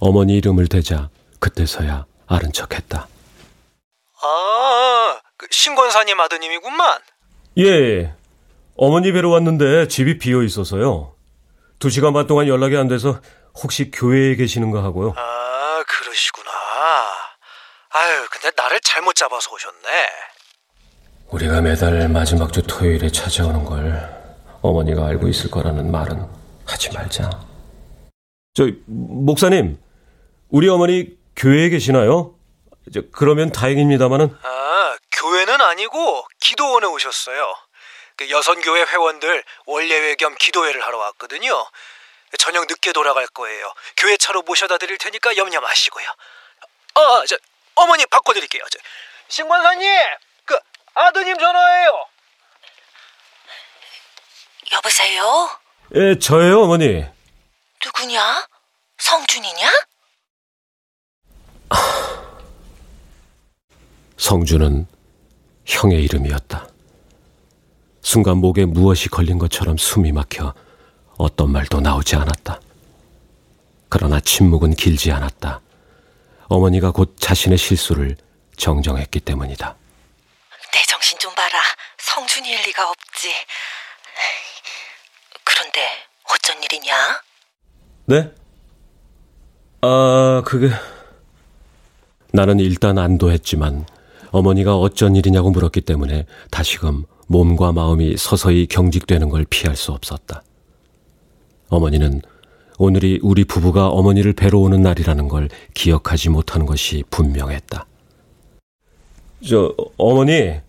어머니 0.00 0.36
이름을 0.36 0.66
대자 0.66 1.08
그때서야 1.38 2.04
아는 2.26 2.52
척했다. 2.52 3.08
아, 4.22 5.20
그 5.36 5.46
신권사님 5.50 6.18
아드님이구만. 6.20 7.00
예, 7.58 8.14
어머니 8.76 9.12
뵈러 9.12 9.30
왔는데 9.30 9.88
집이 9.88 10.18
비어 10.18 10.42
있어서요. 10.42 11.14
두 11.78 11.90
시간 11.90 12.12
반 12.12 12.26
동안 12.26 12.46
연락이 12.46 12.76
안 12.76 12.88
돼서 12.88 13.20
혹시 13.62 13.90
교회에 13.90 14.36
계시는가 14.36 14.82
하고요. 14.82 15.14
아, 15.16 15.84
그러시구나. 15.86 16.50
아유, 17.90 18.26
근데 18.30 18.50
나를 18.56 18.80
잘못 18.80 19.14
잡아서 19.14 19.50
오셨네. 19.52 20.08
우리가 21.28 21.60
매달 21.60 22.08
마지막 22.08 22.52
주 22.52 22.62
토요일에 22.62 23.10
찾아오는 23.10 23.64
걸 23.64 24.22
어머니가 24.62 25.06
알고 25.06 25.28
있을 25.28 25.50
거라는 25.50 25.90
말은 25.90 26.26
하지 26.64 26.92
말자. 26.92 27.30
저 28.54 28.68
목사님, 28.86 29.78
우리 30.50 30.68
어머니 30.68 31.16
교회에 31.36 31.70
계시나요? 31.70 32.31
저, 32.92 33.00
그러면 33.12 33.52
다행입니다마는 33.52 34.38
아, 34.42 34.96
교회는 35.12 35.60
아니고 35.60 36.26
기도원에 36.40 36.86
오셨어요. 36.86 37.54
그 38.16 38.28
여선교회 38.30 38.82
회원들 38.82 39.44
원례회 39.66 40.16
겸 40.16 40.34
기도회를 40.38 40.84
하러 40.84 40.98
왔거든요. 40.98 41.66
저녁 42.38 42.66
늦게 42.66 42.92
돌아갈 42.92 43.26
거예요. 43.28 43.72
교회 43.96 44.16
차로 44.16 44.42
모셔다 44.42 44.78
드릴 44.78 44.98
테니까 44.98 45.36
염려 45.36 45.60
마시고요. 45.60 46.06
아, 46.94 47.22
저 47.28 47.36
어머니 47.74 48.04
바꿔드릴게요. 48.06 48.62
저, 48.70 48.78
신관사님, 49.28 49.88
그 50.44 50.58
아드님 50.94 51.38
전화예요. 51.38 52.06
여보세요? 54.72 55.50
예, 55.94 56.18
저예요, 56.18 56.62
어머니. 56.62 57.04
누구냐? 57.84 58.46
성준이냐? 58.98 59.70
성주는 64.22 64.86
형의 65.66 66.04
이름이었다. 66.04 66.68
순간 68.02 68.36
목에 68.38 68.64
무엇이 68.66 69.08
걸린 69.08 69.36
것처럼 69.36 69.76
숨이 69.76 70.12
막혀 70.12 70.54
어떤 71.18 71.50
말도 71.50 71.80
나오지 71.80 72.14
않았다. 72.14 72.60
그러나 73.88 74.20
침묵은 74.20 74.74
길지 74.74 75.10
않았다. 75.10 75.60
어머니가 76.46 76.92
곧 76.92 77.16
자신의 77.18 77.58
실수를 77.58 78.16
정정했기 78.56 79.18
때문이다. 79.18 79.74
내 80.72 80.82
정신 80.86 81.18
좀 81.18 81.34
봐라. 81.34 81.58
성준이일 81.98 82.62
리가 82.62 82.90
없지. 82.90 83.28
그런데 85.42 85.80
어쩐 86.32 86.62
일이냐? 86.62 87.22
네? 88.06 88.32
아, 89.80 90.42
그게... 90.46 90.70
나는 92.32 92.60
일단 92.60 92.98
안도했지만 92.98 93.84
어머니가 94.32 94.76
어쩐 94.76 95.14
일이냐고 95.14 95.50
물었기 95.50 95.82
때문에 95.82 96.26
다시금 96.50 97.04
몸과 97.28 97.72
마음이 97.72 98.16
서서히 98.16 98.66
경직되는 98.66 99.28
걸 99.28 99.44
피할 99.48 99.76
수 99.76 99.92
없었다. 99.92 100.42
어머니는 101.68 102.22
오늘이 102.78 103.20
우리 103.22 103.44
부부가 103.44 103.88
어머니를 103.88 104.32
뵈러 104.32 104.58
오는 104.58 104.82
날이라는 104.82 105.28
걸 105.28 105.48
기억하지 105.74 106.30
못하는 106.30 106.66
것이 106.66 107.04
분명했다. 107.10 107.86
저, 109.48 109.74
어머니, 109.98 110.60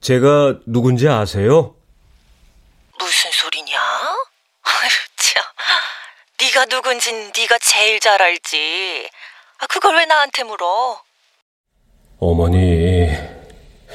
제가 0.00 0.60
누군지 0.66 1.08
아세요? 1.08 1.74
무슨 2.98 3.30
소리냐? 3.32 3.78
아유, 4.62 4.90
참. 5.16 5.42
네가 6.40 6.66
누군진 6.66 7.32
네가 7.36 7.58
제일 7.58 8.00
잘 8.00 8.20
알지. 8.20 9.08
아, 9.58 9.66
그걸 9.66 9.96
왜 9.96 10.04
나한테 10.04 10.42
물어? 10.44 11.03
어머니, 12.26 13.10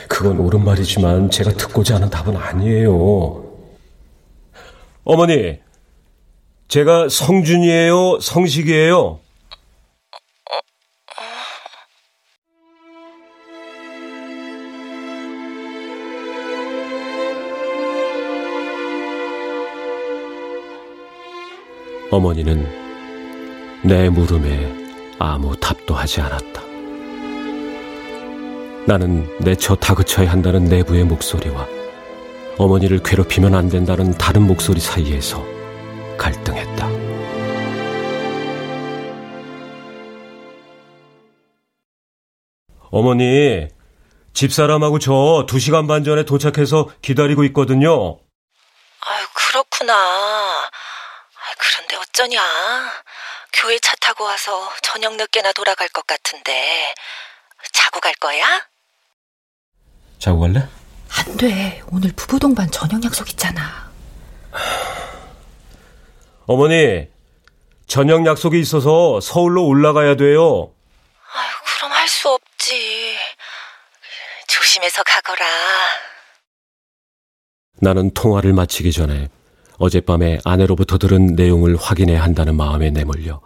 그건 0.08 0.40
옳은 0.40 0.64
말이지만 0.64 1.32
제가 1.32 1.50
듣고자 1.54 1.96
하는 1.96 2.12
답은 2.12 2.38
아니에요. 2.38 3.44
어머니, 5.04 5.58
제가 6.68 7.10
성준이에요? 7.10 8.20
성식이에요? 8.20 9.20
어머니는 22.12 22.68
내 23.84 24.08
물음에 24.10 24.72
아무 25.18 25.56
답도 25.56 25.96
하지 25.96 26.22
않았다. 26.22 26.69
나는 28.90 29.38
내쳐 29.38 29.76
다그쳐야 29.76 30.32
한다는 30.32 30.66
내부의 30.66 31.04
목소리와 31.04 31.68
어머니를 32.58 33.04
괴롭히면 33.04 33.54
안 33.54 33.70
된다는 33.70 34.18
다른 34.18 34.48
목소리 34.48 34.80
사이에서 34.80 35.46
갈등했다. 36.18 36.88
어머니, 42.90 43.68
집사람하고 44.34 44.98
저 44.98 45.46
두 45.48 45.60
시간 45.60 45.86
반 45.86 46.04
전에 46.04 46.26
도착해서 46.26 46.90
기다리고 47.04 47.44
있거든요. 47.44 48.18
아유, 49.02 49.28
그렇구나. 49.36 49.94
그런데 51.60 51.96
어쩌냐. 51.96 52.42
교회 53.54 53.78
차 53.78 53.96
타고 54.02 54.24
와서 54.24 54.72
저녁 54.82 55.16
늦게나 55.16 55.54
돌아갈 55.54 55.88
것 55.90 56.08
같은데. 56.08 56.96
자고 57.72 58.00
갈 58.00 58.16
거야? 58.16 58.68
자고 60.20 60.40
갈래? 60.42 60.68
안 61.18 61.38
돼. 61.38 61.82
오늘 61.92 62.12
부부 62.16 62.40
동반 62.40 62.70
저녁 62.70 63.04
약속 63.04 63.30
있잖아. 63.32 63.90
어머니, 66.46 67.08
저녁 67.88 68.26
약속이 68.26 68.60
있어서 68.60 69.20
서울로 69.22 69.66
올라가야 69.66 70.16
돼요. 70.16 70.72
아유, 71.34 71.52
그럼 71.78 71.92
할 71.92 72.08
수 72.08 72.30
없지. 72.30 73.16
조심해서 74.48 75.04
가거라. 75.04 75.46
나는 77.82 78.12
통화를 78.14 78.54
마치기 78.54 78.92
전에 78.92 79.30
어젯밤에 79.78 80.40
아내로부터 80.44 80.98
들은 80.98 81.36
내용을 81.36 81.78
확인해야 81.78 82.22
한다는 82.22 82.56
마음에 82.56 82.90
내몰려 82.90 83.40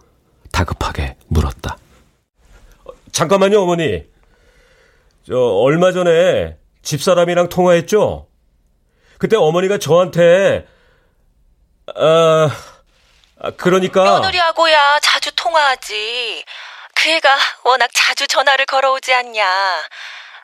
다급하게 0.51 1.15
물었다. 1.27 1.77
잠깐만요, 3.11 3.61
어머니. 3.61 4.03
저, 5.27 5.35
얼마 5.37 5.91
전에 5.91 6.57
집사람이랑 6.83 7.49
통화했죠? 7.49 8.27
그때 9.17 9.37
어머니가 9.37 9.77
저한테, 9.77 10.67
아, 11.95 12.49
아, 13.39 13.51
그러니까. 13.57 14.03
며느리하고야 14.03 14.99
자주 14.99 15.31
통화하지. 15.35 16.43
그 16.95 17.09
애가 17.09 17.37
워낙 17.63 17.89
자주 17.93 18.27
전화를 18.27 18.65
걸어오지 18.65 19.13
않냐. 19.13 19.83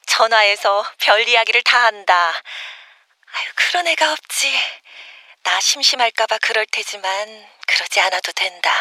전화해서 0.07 0.83
별 0.99 1.27
이야기를 1.27 1.61
다 1.63 1.85
한다. 1.85 2.13
아유, 2.31 3.51
그런 3.55 3.87
애가 3.87 4.11
없지. 4.11 4.51
나 5.43 5.59
심심할까봐 5.59 6.39
그럴 6.41 6.65
테지만, 6.65 7.45
그러지 7.67 7.99
않아도 8.01 8.31
된다. 8.31 8.71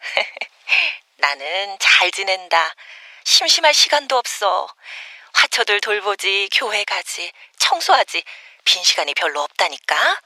나는 1.18 1.76
잘 1.78 2.10
지낸다. 2.10 2.74
심심할 3.24 3.74
시간도 3.74 4.16
없어. 4.16 4.68
화초들 5.34 5.80
돌보지, 5.80 6.48
교회 6.52 6.84
가지, 6.84 7.32
청소하지, 7.58 8.22
빈 8.64 8.82
시간이 8.84 9.14
별로 9.14 9.42
없다니까? 9.42 10.20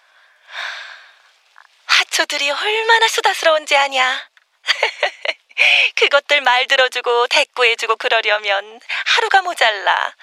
하초들이 1.87 2.51
얼마나 2.51 3.09
수다스러운지 3.09 3.77
아냐? 3.77 4.29
그것들 5.97 6.41
말 6.43 6.67
들어주고 6.67 7.29
대꾸해주고 7.29 7.97
그러려면 7.97 8.81
하루가 9.07 9.43
모자라. 9.43 10.15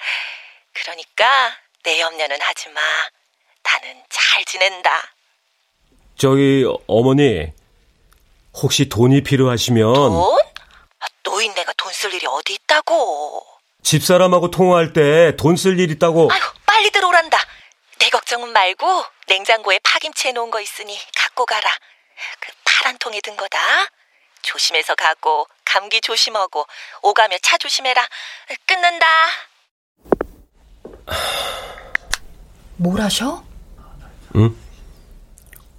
그러니까 0.74 1.58
내 1.84 2.00
염려는 2.00 2.40
하지 2.42 2.70
마. 2.70 2.82
나는 3.64 4.04
잘 4.10 4.44
지낸다. 4.46 5.14
저기, 6.18 6.66
어머니, 6.88 7.48
혹시 8.54 8.88
돈이 8.90 9.24
필요하시면. 9.24 9.94
돈? 9.94 10.40
아, 11.00 11.06
노인네가 11.24 11.74
돈 11.74 11.92
쓸 11.94 12.14
일이 12.14 12.26
어디 12.28 12.54
있다고. 12.54 13.46
집사람하고 13.84 14.50
통화할 14.52 14.94
때 14.94 15.36
돈 15.38 15.54
쓸 15.56 15.80
일 15.80 15.92
있다고. 15.92 16.30
아유, 16.32 16.42
빨리 16.66 16.90
들어오란다. 16.92 17.38
내 18.00 18.10
걱정은 18.10 18.52
말고 18.52 19.06
냉장고에 19.28 19.80
파김치 19.84 20.30
해놓은 20.30 20.52
거 20.52 20.60
있으니 20.62 20.98
갖고 21.16 21.46
가라. 21.46 21.70
그 22.40 22.52
파란 22.66 22.98
통에 22.98 23.20
든 23.22 23.36
거다. 23.38 23.58
조심해서 24.42 24.96
가고 24.96 25.48
감기 25.66 26.02
조심하고 26.02 26.66
오가며 27.02 27.38
차 27.42 27.58
조심해라. 27.58 28.06
끊는다. 28.66 29.06
뭘 32.78 33.02
하셔? 33.02 33.44
응? 34.36 34.56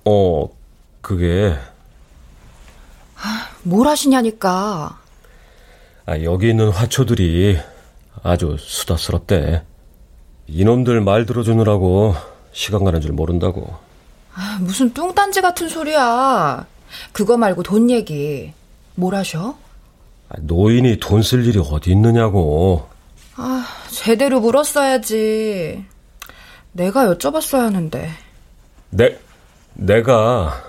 어, 0.05 0.49
그게. 1.03 1.59
뭘 3.62 3.87
하시냐니까. 3.88 4.99
아, 6.07 6.19
여기 6.23 6.51
있는 6.51 6.71
화초들이 6.71 7.59
아주 8.25 8.57
수다스럽대. 8.59 9.63
이놈들 10.47 11.03
말 11.03 11.27
들어주느라고 11.27 12.15
시간 12.53 12.83
가는 12.85 13.01
줄 13.01 13.13
모른다고. 13.13 13.77
아, 14.35 14.59
무슨 14.61 14.93
뚱딴지 14.95 15.43
같은 15.43 15.69
소리야. 15.69 16.67
그거 17.13 17.37
말고 17.37 17.63
돈 17.63 17.91
얘기. 17.91 18.53
뭘 18.97 19.15
하셔? 19.15 19.57
아, 20.31 20.35
노인이 20.41 20.99
돈 21.01 21.21
쓸 21.23 21.45
일이 21.47 21.59
어디 21.63 21.91
있느냐고. 21.93 22.89
아, 23.37 23.67
제대로 23.91 24.41
물었어야지. 24.41 25.85
내가 26.73 27.07
여쭤봤어야 27.15 27.59
하는데. 27.65 28.09
내, 28.91 29.19
내가 29.75 30.63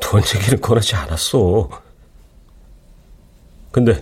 돈 0.00 0.22
얘기를 0.36 0.60
꺼내지 0.60 0.94
않았어. 0.94 1.68
근데 3.72 4.00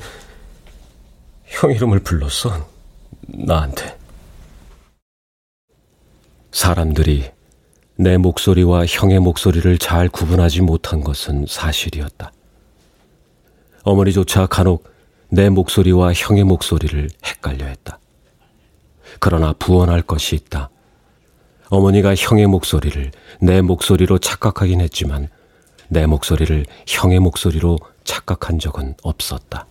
형 1.49 1.73
이름을 1.73 2.01
불렀어. 2.01 2.67
나한테. 3.23 3.97
사람들이 6.53 7.31
내 7.97 8.17
목소리와 8.17 8.87
형의 8.87 9.19
목소리를 9.19 9.79
잘 9.79 10.09
구분하지 10.09 10.63
못한 10.63 11.01
것은 11.01 11.47
사실이었다. 11.49 12.33
어머니조차 13.83 14.47
간혹 14.47 14.89
내 15.31 15.49
목소리와 15.49 16.13
형의 16.13 16.45
목소리를 16.45 17.09
헷갈려 17.25 17.67
했다. 17.67 17.99
그러나 19.19 19.53
부언할 19.59 20.03
것이 20.03 20.37
있다. 20.37 20.71
어머니가 21.71 22.15
형의 22.15 22.47
목소리를 22.47 23.11
내 23.41 23.61
목소리로 23.61 24.19
착각하긴 24.19 24.81
했지만 24.81 25.29
내 25.89 26.07
목소리를 26.07 26.65
형의 26.87 27.19
목소리로 27.19 27.79
착각한 28.05 28.59
적은 28.59 28.95
없었다. 29.03 29.67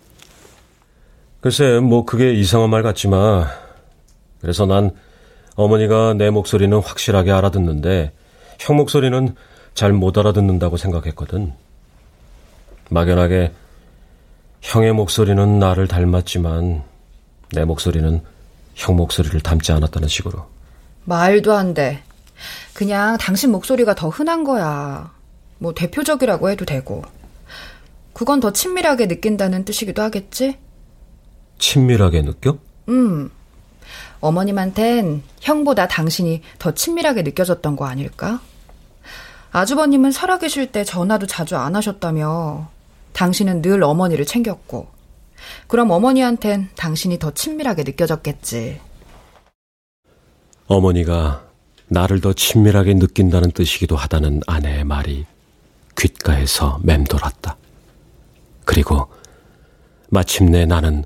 글쎄, 1.42 1.80
뭐 1.80 2.06
그게 2.06 2.34
이상한 2.34 2.70
말 2.70 2.84
같지만 2.84 3.48
그래서 4.42 4.66
난 4.66 4.92
어머니가 5.56 6.14
내 6.14 6.30
목소리는 6.30 6.78
확실하게 6.78 7.32
알아듣는데 7.32 8.12
형 8.60 8.76
목소리는 8.76 9.36
잘 9.74 9.94
못 9.94 10.18
알아듣는다고 10.18 10.78
생각했거든. 10.78 11.54
막연하게 12.90 13.52
형의 14.62 14.92
목소리는 14.92 15.60
나를 15.60 15.88
닮았지만 15.88 16.84
내 17.54 17.64
목소리는 17.64 18.22
형 18.74 18.96
목소리를 18.96 19.40
닮지 19.42 19.72
않았다는 19.72 20.08
식으로. 20.08 20.48
말도 21.06 21.54
안 21.54 21.74
돼. 21.76 22.02
그냥 22.74 23.18
당신 23.18 23.52
목소리가 23.52 23.94
더 23.94 24.10
흔한 24.10 24.44
거야. 24.44 25.12
뭐 25.60 25.74
대표적이라고 25.76 26.50
해도 26.50 26.66
되고. 26.66 27.04
그건 28.14 28.40
더 28.40 28.52
친밀하게 28.52 29.08
느낀다는 29.08 29.64
뜻이기도 29.64 30.02
하겠지? 30.02 30.58
친밀하게 31.60 32.24
느껴? 32.24 32.58
음. 32.90 33.30
어머님한텐 34.20 35.24
형보다 35.42 35.88
당신이 35.88 36.42
더 36.60 36.74
친밀하게 36.74 37.22
느껴졌던 37.22 37.76
거 37.76 37.86
아닐까? 37.86 38.42
아주버님은 39.52 40.12
살아계실 40.12 40.72
때 40.72 40.84
전화도 40.84 41.28
자주 41.28 41.56
안 41.56 41.76
하셨다며 41.76 42.70
당신은 43.14 43.62
늘 43.62 43.84
어머니를 43.84 44.26
챙겼고 44.26 44.88
그럼 45.68 45.92
어머니한텐 45.92 46.70
당신이 46.76 47.20
더 47.20 47.32
친밀하게 47.32 47.84
느껴졌겠지. 47.84 48.80
어머니가 50.68 51.46
나를 51.88 52.20
더 52.20 52.34
친밀하게 52.34 52.96
느낀다는 52.96 53.52
뜻이기도 53.52 53.96
하다는 53.96 54.42
아내의 54.46 54.84
말이 54.84 55.26
귓가에서 55.98 56.80
맴돌았다. 56.84 57.56
그리고 58.66 59.08
마침내 60.10 60.66
나는 60.66 61.06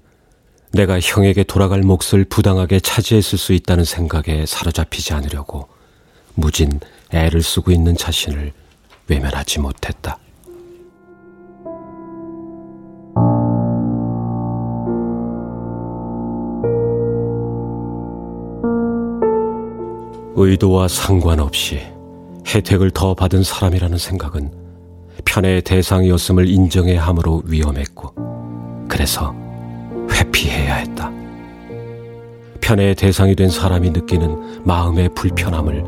내가 0.74 1.00
형에게 1.02 1.44
돌아갈 1.44 1.82
몫을 1.82 2.26
부당하게 2.30 2.80
차지했을 2.80 3.38
수 3.38 3.54
있다는 3.54 3.84
생각에 3.84 4.46
사로잡히지 4.46 5.14
않으려고 5.14 5.68
무진 6.34 6.80
애를 7.12 7.44
쓰고 7.44 7.72
있는 7.72 7.96
자신을 7.96 8.54
외면하지 9.08 9.60
못했다. 9.60 10.18
의도와 20.36 20.88
상관없이 20.88 21.82
혜택을 22.48 22.92
더 22.92 23.14
받은 23.14 23.44
사람이라는 23.44 23.98
생각은 23.98 24.52
편의 25.26 25.62
대상이었음을 25.62 26.48
인정해야 26.48 27.06
하므로 27.06 27.44
위험했고, 27.46 28.16
그래서 28.88 29.36
회피해야 30.12 30.76
했다. 30.76 31.12
편의 32.62 32.96
대상이 32.96 33.36
된 33.36 33.50
사람이 33.50 33.90
느끼는 33.90 34.64
마음의 34.64 35.10
불편함을 35.16 35.84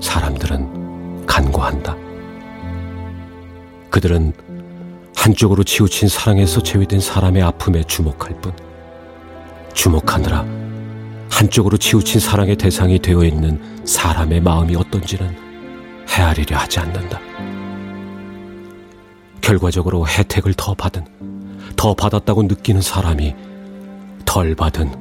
사람들은 0.00 1.26
간과한다. 1.26 1.96
그들은 3.90 4.32
한쪽으로 5.14 5.64
치우친 5.64 6.08
사랑에서 6.08 6.62
제외된 6.62 7.00
사람의 7.00 7.42
아픔에 7.42 7.82
주목할 7.84 8.40
뿐, 8.40 8.52
주목하느라 9.74 10.44
한쪽으로 11.30 11.76
치우친 11.76 12.20
사랑의 12.20 12.56
대상이 12.56 12.98
되어 12.98 13.22
있는 13.24 13.60
사람의 13.84 14.40
마음이 14.40 14.74
어떤지는 14.76 15.36
헤아리려 16.08 16.56
하지 16.56 16.80
않는다. 16.80 17.20
결과적으로 19.40 20.06
혜택을 20.06 20.54
더 20.54 20.74
받은, 20.74 21.04
더 21.76 21.94
받았다고 21.94 22.44
느끼는 22.44 22.80
사람이 22.80 23.34
덜 24.28 24.54
받은, 24.54 24.92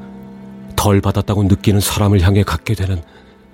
덜 0.78 1.02
받았다고 1.02 1.44
느끼는 1.44 1.82
사람을 1.82 2.22
향해 2.22 2.44
갖게 2.44 2.74
되는 2.74 3.04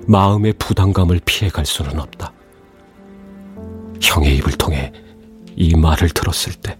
마음의 0.05 0.53
부담감을 0.59 1.19
피해갈 1.25 1.65
수는 1.65 1.99
없다. 1.99 2.31
형의 3.99 4.37
입을 4.37 4.51
통해 4.53 4.93
이 5.55 5.75
말을 5.75 6.09
들었을 6.09 6.53
때 6.53 6.77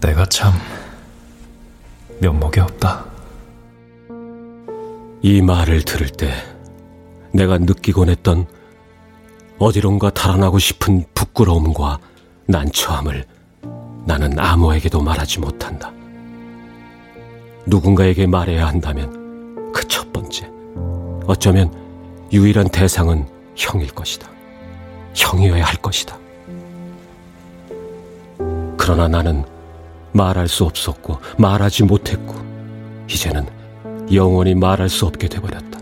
내가 0.00 0.26
참 0.26 0.54
면목이 2.20 2.58
없다. 2.58 3.04
이 5.22 5.40
말을 5.40 5.82
들을 5.82 6.08
때 6.08 6.32
내가 7.32 7.58
느끼곤 7.58 8.08
했던 8.08 8.44
어디론가 9.60 10.10
달아나고 10.10 10.58
싶은 10.58 11.04
부끄러움과 11.14 12.00
난처함을 12.46 13.24
나는 14.04 14.36
아무에게도 14.36 15.00
말하지 15.00 15.38
못한다. 15.38 15.92
누군가에게 17.66 18.26
말해야 18.26 18.66
한다면 18.66 19.72
그 19.72 19.84
첫 19.88 20.12
번째, 20.12 20.48
어쩌면 21.26 21.72
유일한 22.32 22.68
대상은 22.68 23.26
형일 23.56 23.88
것이다. 23.90 24.28
형이어야 25.14 25.64
할 25.64 25.76
것이다. 25.76 26.16
그러나 28.76 29.08
나는 29.08 29.44
말할 30.12 30.48
수 30.48 30.64
없었고 30.64 31.18
말하지 31.38 31.84
못했고 31.84 32.34
이제는 33.08 33.46
영원히 34.12 34.54
말할 34.54 34.88
수 34.88 35.06
없게 35.06 35.28
돼버렸다. 35.28 35.78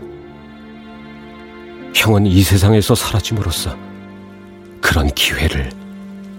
형은 1.95 2.25
이 2.25 2.41
세상에서 2.41 2.95
사라짐으로써 2.95 3.75
그런 4.81 5.07
기회를 5.09 5.71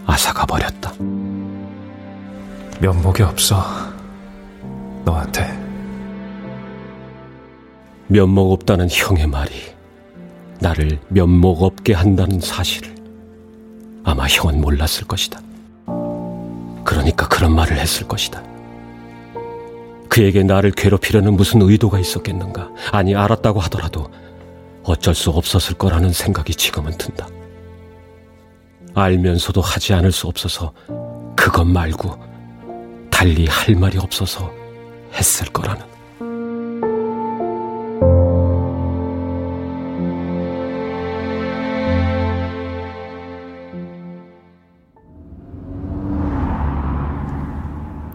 앗아가 0.06 0.46
버렸다. 0.46 0.92
면목이 2.80 3.22
없어. 3.22 3.93
너한테. 5.04 5.64
면목 8.08 8.52
없다는 8.52 8.88
형의 8.90 9.26
말이 9.26 9.52
나를 10.60 10.98
면목 11.08 11.62
없게 11.62 11.94
한다는 11.94 12.40
사실을 12.40 12.94
아마 14.04 14.26
형은 14.26 14.60
몰랐을 14.60 15.06
것이다. 15.08 15.40
그러니까 16.84 17.26
그런 17.28 17.54
말을 17.54 17.78
했을 17.78 18.06
것이다. 18.06 18.42
그에게 20.08 20.42
나를 20.42 20.70
괴롭히려는 20.70 21.34
무슨 21.34 21.62
의도가 21.62 21.98
있었겠는가? 21.98 22.70
아니, 22.92 23.16
알았다고 23.16 23.58
하더라도 23.60 24.08
어쩔 24.84 25.14
수 25.14 25.30
없었을 25.30 25.76
거라는 25.76 26.12
생각이 26.12 26.54
지금은 26.54 26.92
든다. 26.98 27.26
알면서도 28.94 29.60
하지 29.60 29.92
않을 29.94 30.12
수 30.12 30.28
없어서 30.28 30.72
그것 31.34 31.64
말고 31.64 32.16
달리 33.10 33.46
할 33.46 33.74
말이 33.74 33.98
없어서 33.98 34.52
했을 35.14 35.46
거라는. 35.48 35.94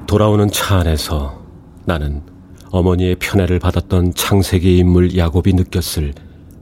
돌아오는 0.09 0.49
차 0.49 0.79
안에서 0.79 1.39
나는 1.85 2.23
어머니의 2.71 3.15
편애를 3.17 3.59
받았던 3.59 4.15
창세기 4.15 4.79
인물 4.79 5.15
야곱이 5.15 5.53
느꼈을 5.53 6.13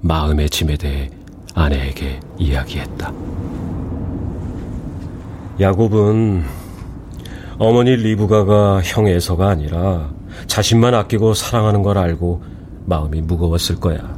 마음의 0.01 0.49
짐에 0.49 0.75
대해 0.75 1.09
아내에게 1.53 2.19
이야기했다. 2.37 3.13
야곱은 5.59 6.43
어머니 7.57 7.95
리브가가 7.95 8.81
형 8.83 9.07
에서가 9.07 9.47
아니라 9.47 10.11
자신만 10.47 10.93
아끼고 10.93 11.33
사랑하는 11.33 11.83
걸 11.83 11.97
알고 11.97 12.41
마음이 12.85 13.21
무거웠을 13.21 13.79
거야. 13.79 14.17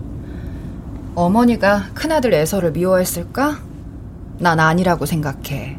어머니가 1.16 1.88
큰아들 1.94 2.34
에서를 2.34 2.72
미워했을까? 2.72 3.58
난 4.38 4.60
아니라고 4.60 5.06
생각해. 5.06 5.78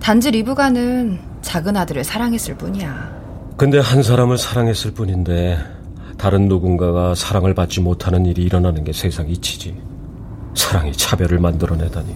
단지 0.00 0.30
리브가는 0.30 1.18
작은 1.42 1.76
아들을 1.76 2.04
사랑했을 2.04 2.56
뿐이야. 2.56 3.16
근데 3.56 3.78
한 3.78 4.02
사람을 4.02 4.36
사랑했을 4.36 4.92
뿐인데 4.92 5.58
다른 6.18 6.48
누군가가 6.48 7.14
사랑을 7.14 7.54
받지 7.54 7.80
못하는 7.80 8.26
일이 8.26 8.42
일어나는 8.42 8.84
게 8.84 8.92
세상 8.92 9.28
이치지. 9.28 9.74
사랑이 10.54 10.92
차별을 10.92 11.38
만들어내다니 11.38 12.14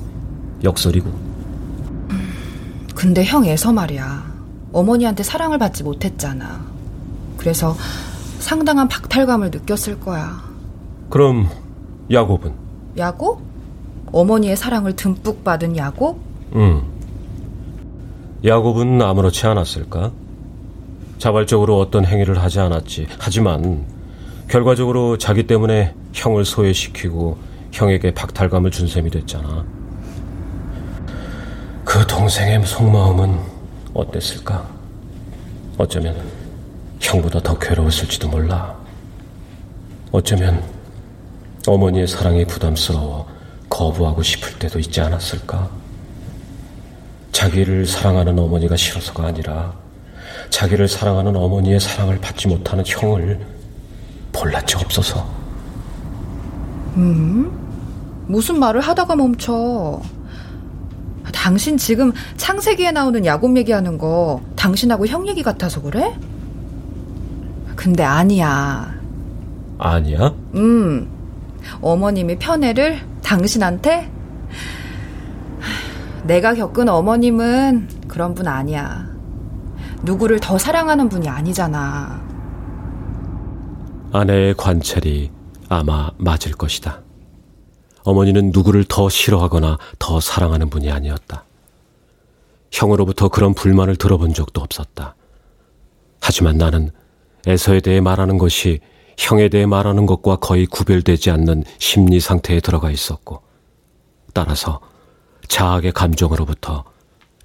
역설이고. 0.65 1.11
근데 2.95 3.25
형 3.25 3.47
에서 3.47 3.73
말이야. 3.73 4.31
어머니한테 4.73 5.23
사랑을 5.23 5.59
받지 5.59 5.83
못했잖아. 5.83 6.72
그래서 7.43 7.77
상당한 8.39 8.87
박탈감을 8.87 9.51
느꼈을 9.51 9.99
거야. 9.99 10.41
그럼 11.11 11.49
야곱은? 12.09 12.53
야곱? 12.97 13.41
어머니의 14.13 14.57
사랑을 14.57 14.95
듬뿍 14.95 15.43
받은 15.43 15.77
야곱? 15.77 16.21
응. 16.55 16.83
야곱은 18.45 19.03
아무렇지 19.03 19.45
않았을까? 19.45 20.13
자발적으로 21.19 21.81
어떤 21.81 22.05
행위를 22.05 22.41
하지 22.41 22.61
않았지. 22.61 23.09
하지만 23.19 23.87
결과적으로 24.49 25.19
자기 25.19 25.47
때문에 25.49 25.95
형을 26.13 26.45
소외시키고 26.45 27.39
형에게 27.73 28.15
박탈감을 28.15 28.71
준 28.71 28.87
셈이 28.87 29.11
됐잖아. 29.11 29.65
그 31.85 32.07
동생의 32.07 32.65
속마음은 32.65 33.37
어땠을까? 33.95 34.65
어쩌면 35.79 36.42
형보다 37.03 37.41
더 37.41 37.59
괴로웠을지도 37.59 38.29
몰라. 38.29 38.75
어쩌면 40.13 40.63
어머니의 41.67 42.07
사랑이 42.07 42.45
부담스러워 42.47 43.27
거부하고 43.69 44.23
싶을 44.23 44.59
때도 44.59 44.79
있지 44.79 45.01
않았을까? 45.01 45.69
자기를 47.33 47.87
사랑하는 47.87 48.39
어머니가 48.39 48.77
싫어서가 48.77 49.27
아니라 49.27 49.75
자기를 50.51 50.87
사랑하는 50.87 51.35
어머니의 51.35 51.81
사랑을 51.81 52.19
받지 52.21 52.47
못하는 52.47 52.85
형을 52.87 53.41
볼라지 54.33 54.77
없어서. 54.77 55.27
음? 56.97 57.51
무슨 58.29 58.59
말을 58.59 58.81
하다가 58.81 59.17
멈춰. 59.17 60.01
당신 61.33 61.77
지금 61.77 62.13
창세기에 62.37 62.93
나오는 62.93 63.25
야곱 63.25 63.57
얘기하는 63.57 63.99
거 63.99 64.41
당신하고 64.55 65.07
형 65.07 65.27
얘기 65.27 65.43
같아서 65.43 65.81
그래? 65.83 66.15
근데 67.77 68.03
아니야. 68.03 68.95
아니야? 69.79 70.35
음. 70.55 71.09
어머님이 71.81 72.39
편애를 72.39 73.01
당신한테? 73.23 74.11
내가 76.25 76.55
겪은 76.55 76.89
어머님은 76.89 77.89
그런 78.09 78.35
분 78.35 78.47
아니야. 78.47 79.07
누구를 80.03 80.41
더 80.41 80.59
사랑하는 80.59 81.09
분이 81.09 81.29
아니잖아. 81.29 82.21
아내의 84.13 84.55
관찰이 84.55 85.31
아마 85.69 86.11
맞을 86.19 86.53
것이다. 86.53 87.01
어머니는 88.05 88.51
누구를 88.53 88.85
더 88.85 89.09
싫어하거나 89.09 89.79
더 89.99 90.21
사랑하는 90.21 90.71
분이 90.71 90.91
아니었다. 90.91 91.45
형으로부터 92.71 93.29
그런 93.29 93.55
불만을 93.55 93.97
들어본 93.97 94.35
적도 94.35 94.61
없었다. 94.61 95.15
하지만 96.21 96.57
나는 96.59 96.91
에서에 97.47 97.81
대해 97.81 98.01
말하는 98.01 98.39
것이 98.39 98.81
형에 99.19 99.49
대해 99.49 99.67
말하는 99.67 100.07
것과 100.07 100.37
거의 100.37 100.67
구별되지 100.67 101.31
않는 101.31 101.65
심리 101.79 102.21
상태에 102.21 102.61
들어가 102.61 102.91
있었고, 102.91 103.43
따라서 104.33 104.81
자학의 105.49 105.93
감정으로부터 105.93 106.85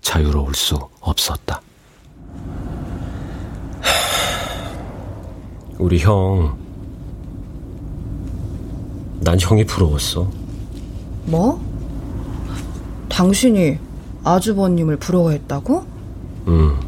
자유로울 0.01 0.53
수 0.53 0.79
없었다. 1.01 1.61
우리 5.77 5.99
형, 5.99 6.57
난 9.19 9.37
형이 9.39 9.65
부러웠어. 9.65 10.29
뭐? 11.25 11.61
당신이 13.09 13.77
아주버님을 14.23 14.97
부러워했다고? 14.97 15.85
응. 16.47 16.79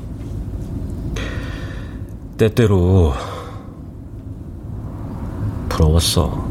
때때로 2.39 3.13
부러웠어. 5.67 6.47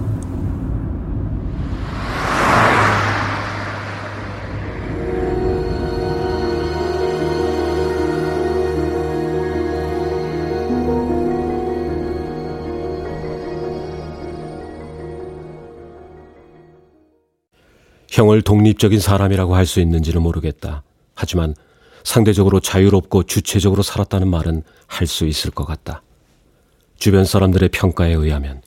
형을 18.10 18.42
독립적인 18.42 19.00
사람이라고 19.00 19.54
할 19.54 19.64
수 19.64 19.80
있는지는 19.80 20.20
모르겠다. 20.20 20.82
하지만 21.14 21.54
상대적으로 22.04 22.60
자유롭고 22.60 23.24
주체적으로 23.24 23.82
살았다는 23.82 24.28
말은 24.28 24.62
할 24.86 25.06
수 25.06 25.26
있을 25.26 25.50
것 25.50 25.64
같다. 25.64 26.02
주변 26.98 27.24
사람들의 27.24 27.68
평가에 27.70 28.12
의하면 28.12 28.62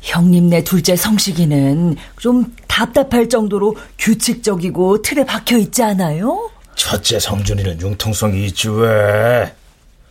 형님네 0.00 0.64
둘째 0.64 0.96
성식이는 0.96 1.96
좀 2.18 2.54
답답할 2.66 3.28
정도로 3.28 3.76
규칙적이고 3.98 5.02
틀에 5.02 5.24
박혀 5.24 5.56
있지 5.58 5.82
않아요? 5.82 6.50
첫째 6.74 7.20
성준이는 7.20 7.80
융통성이 7.80 8.46
있지 8.46 8.68
왜? 8.68 9.54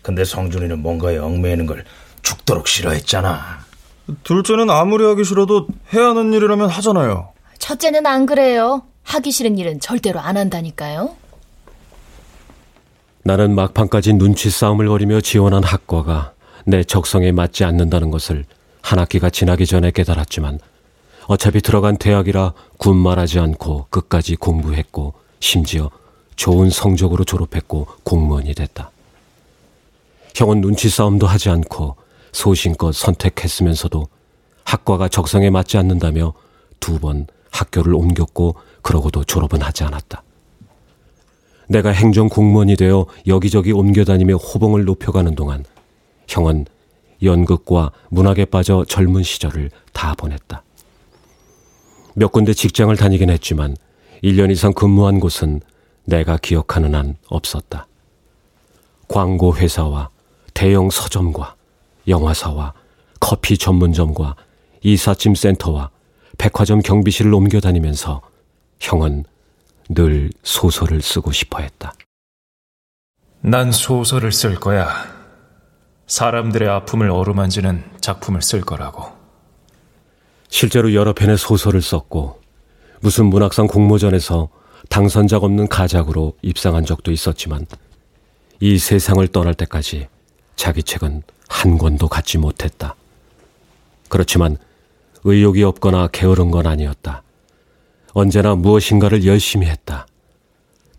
근데 0.01 0.23
성준이는 0.23 0.79
뭔가에 0.79 1.17
얽매이는 1.17 1.65
걸 1.65 1.83
죽도록 2.21 2.67
싫어했잖아. 2.67 3.59
둘째는 4.23 4.69
아무리 4.69 5.03
하기 5.05 5.23
싫어도 5.25 5.67
해야 5.93 6.07
하는 6.09 6.31
일이라면 6.33 6.69
하잖아요. 6.69 7.33
첫째는 7.59 8.05
안 8.05 8.25
그래요. 8.25 8.83
하기 9.03 9.31
싫은 9.31 9.57
일은 9.57 9.79
절대로 9.79 10.19
안 10.19 10.37
한다니까요. 10.37 11.15
나는 13.23 13.53
막판까지 13.55 14.13
눈치 14.13 14.49
싸움을 14.49 14.87
벌이며 14.87 15.21
지원한 15.21 15.63
학과가 15.63 16.33
내 16.65 16.83
적성에 16.83 17.31
맞지 17.31 17.63
않는다는 17.63 18.11
것을 18.11 18.45
한 18.81 18.99
학기가 18.99 19.29
지나기 19.29 19.65
전에 19.65 19.91
깨달았지만 19.91 20.59
어차피 21.27 21.61
들어간 21.61 21.97
대학이라 21.97 22.53
군말하지 22.77 23.39
않고 23.39 23.87
끝까지 23.89 24.35
공부했고 24.35 25.13
심지어 25.39 25.89
좋은 26.35 26.69
성적으로 26.69 27.23
졸업했고 27.23 27.87
공무원이 28.03 28.55
됐다. 28.55 28.89
형은 30.35 30.61
눈치 30.61 30.89
싸움도 30.89 31.27
하지 31.27 31.49
않고 31.49 31.95
소신껏 32.31 32.93
선택했으면서도 32.95 34.07
학과가 34.63 35.09
적성에 35.09 35.49
맞지 35.49 35.77
않는다며 35.77 36.33
두 36.79 36.99
번 36.99 37.27
학교를 37.51 37.93
옮겼고 37.93 38.55
그러고도 38.81 39.23
졸업은 39.25 39.61
하지 39.61 39.83
않았다. 39.83 40.23
내가 41.71 41.91
행정 41.91 42.27
공무원이 42.27 42.75
되어 42.75 43.05
여기저기 43.27 43.71
옮겨다니며 43.71 44.35
호봉을 44.35 44.83
높여가는 44.83 45.33
동안 45.35 45.63
형은 46.27 46.65
연극과 47.23 47.91
문학에 48.09 48.43
빠져 48.43 48.83
젊은 48.85 49.23
시절을 49.23 49.71
다 49.93 50.13
보냈다. 50.15 50.63
몇 52.13 52.33
군데 52.33 52.53
직장을 52.53 52.93
다니긴 52.97 53.29
했지만 53.29 53.77
1년 54.21 54.51
이상 54.51 54.73
근무한 54.73 55.21
곳은 55.21 55.61
내가 56.03 56.35
기억하는 56.35 56.93
한 56.93 57.15
없었다. 57.29 57.87
광고 59.07 59.55
회사와 59.55 60.09
대형 60.53 60.89
서점과 60.89 61.55
영화사와 62.05 62.73
커피 63.21 63.57
전문점과 63.57 64.35
이삿짐 64.81 65.35
센터와 65.35 65.89
백화점 66.37 66.81
경비실을 66.81 67.33
옮겨 67.33 67.61
다니면서 67.61 68.21
형은 68.81 69.23
늘 69.93 70.29
소설을 70.43 71.01
쓰고 71.01 71.31
싶어 71.31 71.59
했다. 71.59 71.93
난 73.41 73.71
소설을 73.71 74.31
쓸 74.31 74.55
거야. 74.55 74.87
사람들의 76.07 76.67
아픔을 76.69 77.09
어루만지는 77.09 77.83
작품을 77.99 78.41
쓸 78.41 78.61
거라고. 78.61 79.11
실제로 80.47 80.93
여러 80.93 81.13
편의 81.13 81.37
소설을 81.37 81.81
썼고 81.81 82.41
무슨 83.01 83.25
문학상 83.25 83.67
공모전에서 83.67 84.49
당선작 84.89 85.43
없는 85.43 85.67
가작으로 85.67 86.37
입상한 86.41 86.85
적도 86.85 87.11
있었지만 87.11 87.65
이 88.59 88.77
세상을 88.77 89.25
떠날 89.29 89.53
때까지 89.55 90.07
자기 90.55 90.83
책은 90.83 91.23
한 91.49 91.77
권도 91.77 92.07
갖지 92.07 92.37
못했다. 92.37 92.95
그렇지만 94.09 94.57
의욕이 95.23 95.63
없거나 95.63 96.07
게으른 96.07 96.51
건 96.51 96.67
아니었다. 96.67 97.23
언제나 98.13 98.55
무엇인가를 98.55 99.25
열심히 99.25 99.67
했다. 99.67 100.07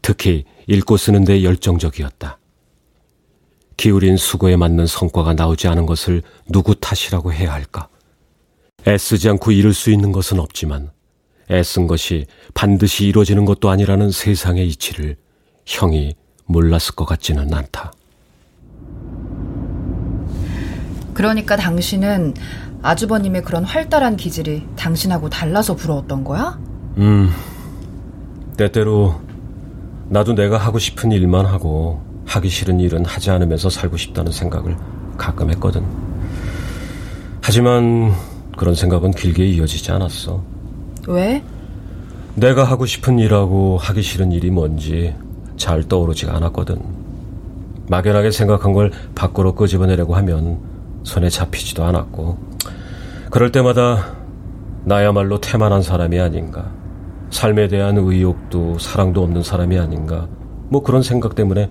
특히 0.01 0.45
읽고 0.67 0.97
쓰는 0.97 1.25
데 1.25 1.43
열정적이었다. 1.43 2.39
기울인 3.77 4.17
수고에 4.17 4.57
맞는 4.57 4.87
성과가 4.87 5.35
나오지 5.35 5.69
않은 5.69 5.87
것을 5.87 6.23
누구 6.49 6.75
탓이라고 6.75 7.33
해야 7.33 7.53
할까? 7.53 7.89
애쓰지 8.87 9.29
않고 9.29 9.53
이룰 9.53 9.75
수 9.75 9.91
있는 9.91 10.13
것은 10.13 10.41
없지만 10.41 10.91
애쓴 11.51 11.87
것이 11.87 12.27
반드시 12.55 13.07
이루어지는 13.07 13.45
것도 13.45 13.71
아니라는 13.71 14.11
세상의 14.11 14.69
이치를 14.69 15.17
형이 15.67 16.15
몰랐을 16.47 16.95
것 16.97 17.05
같지는 17.05 17.53
않다. 17.53 17.93
그러니까 21.15 21.57
당신은 21.57 22.35
아주버님의 22.83 23.43
그런 23.43 23.65
활달한 23.65 24.17
기질이 24.17 24.67
당신하고 24.77 25.29
달라서 25.29 25.77
부러웠던 25.77 26.25
거야? 26.25 26.59
음, 26.99 27.31
때때로 28.57 29.15
나도 30.09 30.35
내가 30.35 30.59
하고 30.59 30.79
싶은 30.79 31.11
일만 31.13 31.47
하고 31.47 32.03
하기 32.27 32.49
싫은 32.49 32.81
일은 32.81 33.05
하지 33.05 33.31
않으면서 33.31 33.71
살고 33.71 33.97
싶다는 33.97 34.31
생각을 34.33 34.77
가끔 35.17 35.51
했거든. 35.51 35.85
하지만 37.41 38.13
그런 38.57 38.75
생각은 38.75 39.13
길게 39.13 39.47
이어지지 39.47 39.91
않았어. 39.91 40.43
왜? 41.09 41.43
내가 42.35 42.65
하고 42.65 42.87
싶은 42.87 43.19
일하고 43.19 43.79
하기 43.79 44.03
싫은 44.03 44.33
일이 44.33 44.51
뭔지 44.51 45.15
잘 45.57 45.83
떠오르지가 45.83 46.37
않았거든. 46.37 46.81
막연하게 47.89 48.31
생각한 48.31 48.73
걸 48.73 48.91
밖으로 49.15 49.55
끄집어내려고 49.55 50.15
하면 50.17 50.61
손에 51.03 51.29
잡히지도 51.29 51.85
않았고, 51.85 52.39
그럴 53.31 53.51
때마다 53.53 54.15
나야말로 54.85 55.41
태만한 55.41 55.83
사람이 55.83 56.19
아닌가, 56.19 56.71
삶에 57.33 57.67
대한 57.67 57.97
의욕도 57.97 58.79
사랑도 58.79 59.23
없는 59.23 59.43
사람이 59.43 59.79
아닌가, 59.79 60.29
뭐 60.69 60.83
그런 60.83 61.03
생각 61.03 61.35
때문에 61.35 61.69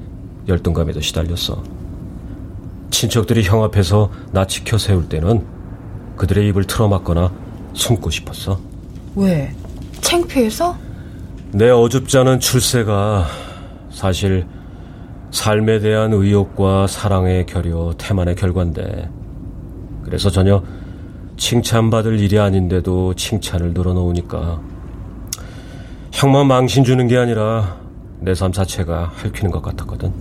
열등감에도 0.47 0.99
시달렸어. 0.99 1.63
친척들이 2.89 3.43
형 3.43 3.63
앞에서 3.63 4.09
나 4.31 4.45
지켜 4.45 4.79
세울 4.79 5.07
때는 5.07 5.45
그들의 6.17 6.47
입을 6.49 6.65
틀어막거나 6.65 7.31
숨고 7.73 8.09
싶었어. 8.09 8.59
왜? 9.15 9.53
창피해서? 10.01 10.75
내 11.51 11.69
어줍지 11.69 12.17
않은 12.17 12.39
출세가 12.39 13.27
사실 13.91 14.47
삶에 15.29 15.79
대한 15.79 16.11
의욕과 16.11 16.87
사랑의 16.87 17.45
결여, 17.45 17.93
태만의 17.99 18.35
결과인데 18.35 19.09
그래서 20.03 20.31
전혀 20.31 20.63
칭찬받을 21.37 22.19
일이 22.19 22.39
아닌데도 22.39 23.13
칭찬을 23.13 23.73
늘어놓으니까 23.73 24.70
형만 26.11 26.47
망신 26.47 26.83
주는 26.83 27.07
게 27.07 27.17
아니라 27.17 27.79
내 28.19 28.33
삶 28.35 28.51
자체가 28.51 29.11
핥히는 29.15 29.49
것 29.51 29.61
같았거든. 29.63 30.13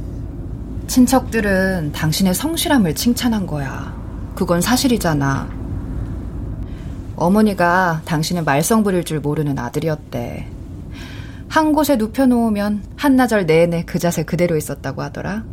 친척들은 0.87 1.93
당신의 1.93 2.35
성실함을 2.35 2.95
칭찬한 2.95 3.47
거야. 3.47 3.95
그건 4.35 4.61
사실이잖아. 4.61 5.49
어머니가 7.17 8.01
당신의 8.07 8.45
말썽 8.45 8.83
부릴 8.83 9.05
줄 9.05 9.21
모르는 9.21 9.59
아들이었대. 9.59 10.49
한 11.49 11.73
곳에 11.73 11.97
눕혀놓으면 11.97 12.83
한나절 12.97 13.45
내내 13.47 13.85
그 13.85 13.99
자세 13.99 14.23
그대로 14.25 14.57
있었다고 14.57 15.03
하더라. 15.03 15.45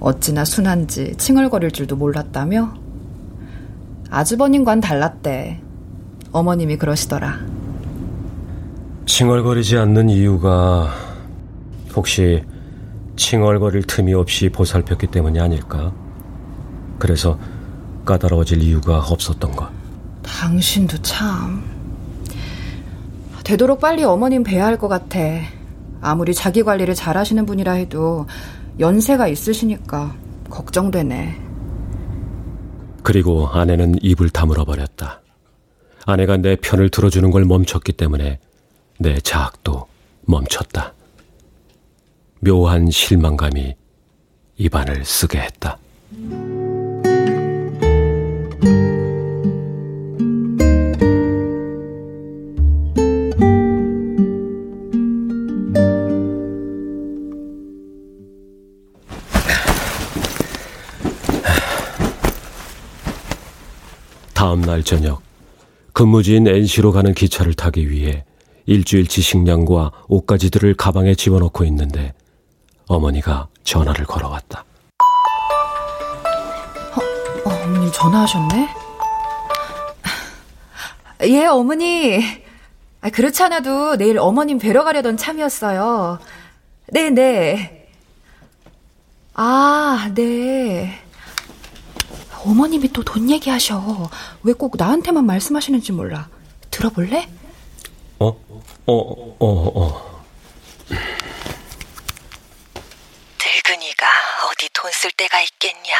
어찌나 0.00 0.44
순한지 0.44 1.14
칭얼거릴 1.16 1.70
줄도 1.70 1.96
몰랐다며? 1.96 2.74
아주버님과는 4.10 4.80
달랐대. 4.82 5.60
어머님이 6.32 6.76
그러시더라. 6.76 7.38
칭얼거리지 9.08 9.78
않는 9.78 10.10
이유가 10.10 10.92
혹시 11.96 12.44
칭얼거릴 13.16 13.84
틈이 13.84 14.12
없이 14.12 14.50
보살폈기 14.50 15.06
때문이 15.06 15.40
아닐까? 15.40 15.92
그래서 16.98 17.38
까다로워질 18.04 18.62
이유가 18.62 18.98
없었던 18.98 19.52
것. 19.52 19.70
당신도 20.22 20.98
참. 20.98 21.64
되도록 23.44 23.80
빨리 23.80 24.04
어머님 24.04 24.42
뵈야 24.44 24.66
할 24.66 24.76
것 24.76 24.88
같아. 24.88 25.18
아무리 26.02 26.34
자기 26.34 26.62
관리를 26.62 26.94
잘 26.94 27.16
하시는 27.16 27.46
분이라 27.46 27.72
해도 27.72 28.26
연세가 28.78 29.26
있으시니까 29.26 30.14
걱정되네. 30.50 31.40
그리고 33.02 33.48
아내는 33.48 33.96
입을 34.02 34.28
다물어 34.28 34.66
버렸다. 34.66 35.22
아내가 36.04 36.36
내 36.36 36.56
편을 36.56 36.90
들어주는 36.90 37.30
걸 37.30 37.46
멈췄기 37.46 37.92
때문에 37.92 38.38
내 39.00 39.20
자학도 39.20 39.86
멈췄다. 40.22 40.92
묘한 42.40 42.90
실망감이 42.90 43.76
입안을 44.56 45.04
쓰게 45.04 45.38
했다. 45.38 45.78
다음 64.34 64.60
날 64.62 64.82
저녁 64.82 65.20
근무지인 65.92 66.46
NC로 66.46 66.92
가는 66.92 67.12
기차를 67.12 67.54
타기 67.54 67.90
위해 67.90 68.24
일주일치 68.72 69.22
식량과 69.22 69.90
옷가지들을 70.08 70.74
가방에 70.74 71.14
집어넣고 71.14 71.64
있는데 71.64 72.12
어머니가 72.86 73.48
전화를 73.64 74.04
걸어왔다. 74.04 74.62
어, 76.94 77.48
어, 77.48 77.54
어머님 77.64 77.90
전화하셨네? 77.90 78.68
예, 81.28 81.46
어머니. 81.46 82.20
아, 83.00 83.08
그렇지 83.08 83.42
않아도 83.44 83.96
내일 83.96 84.18
어머님 84.18 84.58
뵈러 84.58 84.84
가려던 84.84 85.16
참이었어요. 85.16 86.18
네, 86.88 87.08
네. 87.10 87.88
아, 89.32 90.10
네. 90.14 90.92
어머님이 92.44 92.92
또 92.92 93.02
돈 93.02 93.30
얘기하셔. 93.30 94.10
왜 94.42 94.52
꼭 94.52 94.74
나한테만 94.76 95.24
말씀하시는지 95.24 95.92
몰라. 95.92 96.28
들어볼래? 96.70 97.28
어? 98.20 98.26
어, 98.26 98.92
어, 99.38 99.46
어. 99.80 100.24
늙은이가 103.44 104.46
어디 104.48 104.68
돈 104.70 104.90
쓸 104.92 105.10
데가 105.12 105.40
있겠냐. 105.42 105.96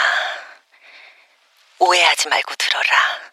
오해하지 1.78 2.28
말고 2.28 2.54
들어라. 2.56 3.30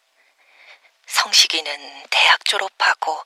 성식이는 1.07 2.03
대학 2.11 2.45
졸업하고 2.45 3.23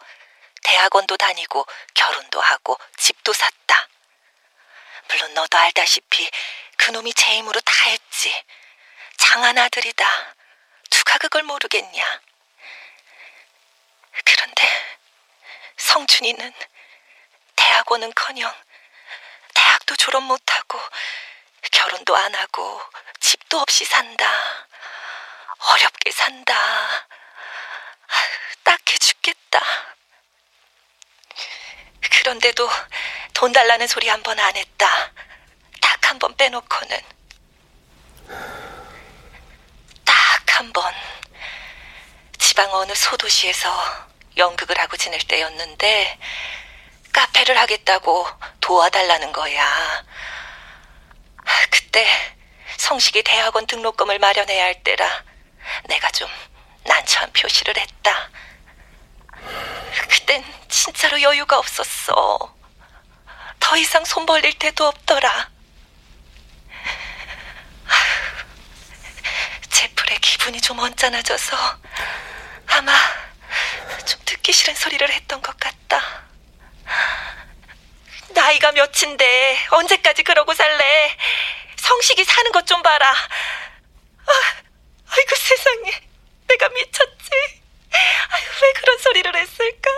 대학원도 0.63 1.17
다니고 1.17 1.65
결혼도 1.93 2.39
하고 2.39 2.77
집도 2.97 3.33
샀다. 3.33 3.87
물론 5.09 5.33
너도 5.33 5.57
알다시피 5.57 6.29
그놈이 6.77 7.13
제 7.13 7.35
힘으로 7.35 7.59
다 7.61 7.73
했지. 7.87 8.31
장한 9.17 9.57
아들이다. 9.57 10.35
누가 10.91 11.17
그걸 11.17 11.43
모르겠냐. 11.43 12.21
그런데 14.23 14.63
성준이는 15.79 16.53
대학원은커녕 17.55 18.53
대학도 19.53 19.95
졸업 19.95 20.23
못하고 20.23 20.79
결혼도 21.71 22.15
안 22.15 22.35
하고 22.35 22.81
집도 23.19 23.59
없이 23.59 23.85
산다. 23.85 24.29
어렵게 25.71 26.11
산다. 26.11 26.55
딱해 28.63 28.97
죽겠다. 28.99 29.59
그런데도 32.11 32.69
돈 33.33 33.51
달라는 33.51 33.87
소리 33.87 34.07
한 34.09 34.21
번 34.23 34.39
안 34.39 34.55
했다. 34.55 35.11
딱 35.81 35.99
한 36.09 36.19
번 36.19 36.35
빼놓고는. 36.35 36.99
딱 40.05 40.59
한 40.59 40.71
번. 40.73 40.93
지방 42.37 42.71
어느 42.73 42.93
소도시에서 42.95 44.08
연극을 44.39 44.79
하고 44.79 44.97
지낼 44.97 45.19
때였는데, 45.19 46.17
카페를 47.13 47.57
하겠다고 47.57 48.27
도와달라는 48.61 49.31
거야. 49.31 50.03
그때 51.69 52.07
성식이 52.77 53.23
대학원 53.23 53.67
등록금을 53.67 54.19
마련해야 54.19 54.63
할 54.63 54.83
때라 54.83 55.23
내가 55.87 56.09
좀 56.11 56.29
난처한 56.85 57.33
표시를 57.33 57.77
했다. 57.77 58.29
그땐 60.07 60.43
진짜로 60.69 61.21
여유가 61.21 61.57
없었어. 61.57 62.55
더 63.59 63.77
이상 63.77 64.05
손 64.05 64.25
벌릴 64.25 64.57
데도 64.57 64.87
없더라. 64.87 65.49
제풀의 69.69 70.19
기분이 70.19 70.61
좀 70.61 70.79
언짢아져서 70.79 71.57
아마 72.67 72.93
좀 72.93 73.18
듣기 74.49 74.53
싫은 74.53 74.73
소리를 74.75 75.07
했던 75.11 75.41
것 75.41 75.55
같다. 75.59 76.01
나이가 78.33 78.71
몇인데 78.71 79.57
언제까지 79.69 80.23
그러고 80.23 80.53
살래? 80.53 81.15
성식이 81.77 82.23
사는 82.23 82.51
것 82.51 82.65
좀 82.65 82.81
봐라. 82.81 83.09
아, 83.11 84.31
아이고 85.07 85.35
세상에 85.35 85.91
내가 86.47 86.69
미쳤지. 86.69 87.29
아유, 88.29 88.43
왜 88.63 88.73
그런 88.73 88.97
소리를 88.97 89.35
했을까? 89.35 89.89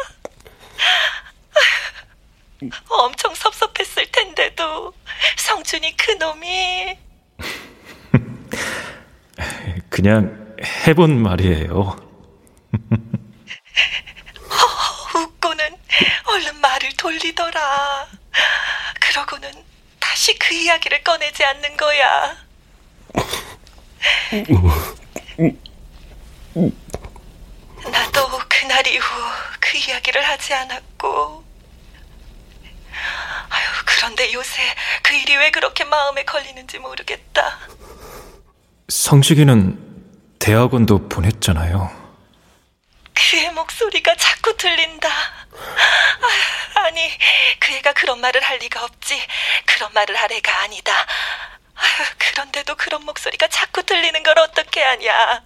아유, 1.56 2.70
엄청 2.90 3.34
섭섭했을 3.36 4.12
텐데도 4.12 4.94
성준이 5.38 5.96
그 5.98 6.12
놈이 6.12 6.98
그냥 9.90 10.56
해본 10.88 11.22
말이에요. 11.24 12.12
어, 14.52 15.20
웃고는 15.20 15.78
얼른 16.26 16.62
말을 16.62 16.94
돌리더라. 16.98 18.08
그러고는 19.00 19.52
다시 20.00 20.38
그 20.38 20.54
이야기를 20.54 21.04
꺼내지 21.04 21.44
않는 21.44 21.76
거야. 21.78 22.38
나도 27.90 28.40
그날 28.48 28.86
이후 28.88 29.04
그 29.60 29.78
이야기를 29.78 30.28
하지 30.28 30.54
않았고. 30.54 31.44
아유, 33.50 33.66
그런데 33.86 34.34
요새 34.34 34.62
그 35.04 35.14
일이 35.14 35.36
왜 35.38 35.52
그렇게 35.52 35.84
마음에 35.84 36.24
걸리는지 36.24 36.80
모르겠다. 36.80 37.60
성식이는 38.90 39.92
대학원도 40.40 41.08
보냈잖아요. 41.10 42.02
그의 43.14 43.52
목소리가 43.52 44.16
자꾸 44.16 44.56
들린다. 44.58 45.10
아, 45.10 46.80
아니, 46.86 47.10
그 47.60 47.74
애가 47.74 47.94
그런 47.94 48.20
말을 48.20 48.42
할 48.42 48.58
리가 48.58 48.84
없지. 48.84 49.22
그런 49.66 49.92
말을 49.94 50.16
할 50.16 50.32
애가 50.32 50.64
아니다. 50.64 50.94
그런데도 52.42 52.76
그런 52.76 53.06
목소리가 53.06 53.48
자꾸 53.50 53.84
들리는 53.84 54.24
걸 54.24 54.40
어떻게 54.40 54.82
하냐. 54.82 55.14
아유, 55.14 55.42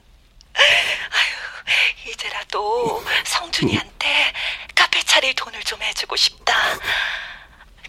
이제라도 2.07 3.03
성준이한테 3.25 4.33
카페 4.73 5.03
차릴 5.03 5.35
돈을 5.35 5.61
좀 5.63 5.81
해주고 5.81 6.15
싶다. 6.15 6.55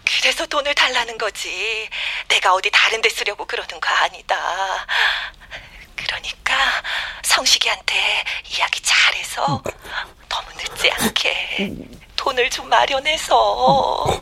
그래서 0.03 0.45
돈을 0.45 0.75
달라는 0.75 1.17
거지. 1.17 1.87
내가 2.27 2.53
어디 2.53 2.69
다른 2.69 3.01
데 3.01 3.07
쓰려고 3.07 3.45
그러는 3.45 3.79
거 3.79 3.89
아니다. 3.89 4.85
그러니까 5.95 6.53
성식이한테 7.23 8.25
이야기 8.57 8.81
잘해서 8.81 9.63
너무 10.27 10.51
늦지 10.57 10.91
않게 10.91 11.69
돈을 12.17 12.49
좀 12.49 12.67
마련해서. 12.67 14.21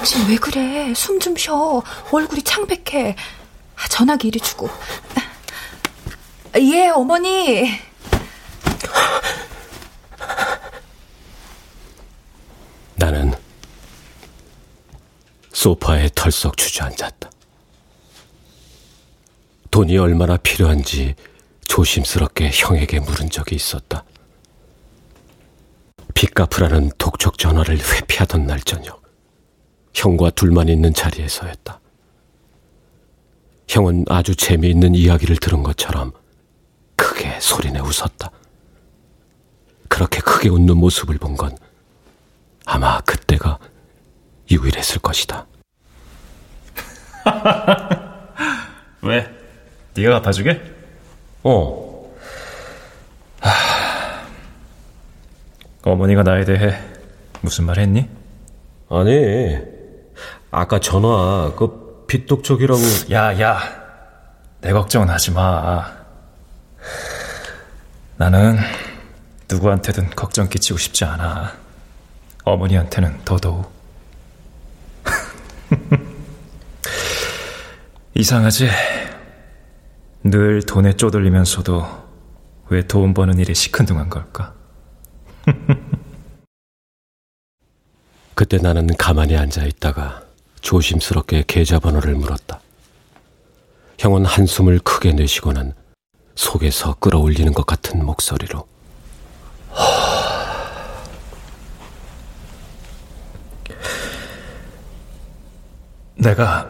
당신 0.00 0.26
왜 0.30 0.36
그래? 0.36 0.94
숨 0.94 1.20
좀 1.20 1.36
쉬어. 1.36 1.82
얼굴이 2.10 2.40
창백해. 2.40 3.14
아, 3.76 3.88
전화기 3.88 4.28
이리 4.28 4.40
주고. 4.40 4.70
예, 6.58 6.88
어머니. 6.88 7.78
나는 12.96 13.34
소파에 15.52 16.08
털썩 16.14 16.56
주저앉았다. 16.56 17.30
돈이 19.70 19.98
얼마나 19.98 20.38
필요한지 20.38 21.14
조심스럽게 21.66 22.50
형에게 22.54 23.00
물은 23.00 23.28
적이 23.28 23.56
있었다. 23.56 24.04
빚 26.14 26.34
갚으라는 26.34 26.90
독촉 26.96 27.36
전화를 27.36 27.78
회피하던 27.78 28.46
날 28.46 28.60
저녁, 28.60 28.99
형과 29.94 30.30
둘만 30.30 30.68
있는 30.68 30.92
자리에서였다. 30.94 31.80
형은 33.68 34.04
아주 34.08 34.34
재미있는 34.34 34.94
이야기를 34.94 35.36
들은 35.36 35.62
것처럼 35.62 36.12
크게 36.96 37.38
소리내 37.40 37.78
웃었다. 37.80 38.30
그렇게 39.88 40.20
크게 40.20 40.48
웃는 40.48 40.76
모습을 40.76 41.18
본 41.18 41.36
건 41.36 41.56
아마 42.66 43.00
그때가 43.00 43.58
유일했을 44.50 45.00
것이다. 45.00 45.46
왜? 49.02 49.28
네가 49.94 50.20
갚아주게? 50.20 50.60
어. 51.42 52.10
하... 53.40 53.50
어머니가 55.82 56.22
나에 56.22 56.44
대해 56.44 56.78
무슨 57.40 57.64
말 57.64 57.78
했니? 57.78 58.08
아니, 58.88 59.58
아까 60.50 60.80
전화 60.80 61.52
그 61.56 62.04
빚독촉이라고. 62.06 62.80
야, 63.12 63.38
야, 63.40 63.58
내 64.60 64.72
걱정은 64.72 65.08
하지 65.08 65.30
마. 65.32 65.92
나는 68.16 68.58
누구한테든 69.50 70.10
걱정 70.10 70.48
끼치고 70.48 70.78
싶지 70.78 71.04
않아. 71.04 71.52
어머니한테는 72.44 73.20
더더욱. 73.24 73.70
이상하지? 78.14 78.68
늘 80.24 80.62
돈에 80.62 80.94
쪼들리면서도 80.94 82.00
왜 82.68 82.82
돈 82.86 83.14
버는 83.14 83.38
일에 83.38 83.54
시큰둥한 83.54 84.10
걸까? 84.10 84.54
그때 88.40 88.56
나는 88.56 88.86
가만히 88.96 89.36
앉아 89.36 89.64
있다가 89.64 90.22
조심스럽게 90.62 91.44
계좌번호를 91.46 92.14
물었다. 92.14 92.58
형은 93.98 94.24
한숨을 94.24 94.78
크게 94.78 95.12
내쉬고는 95.12 95.74
속에서 96.36 96.94
끌어올리는 96.94 97.52
것 97.52 97.66
같은 97.66 98.02
목소리로 98.02 98.66
내가 106.14 106.66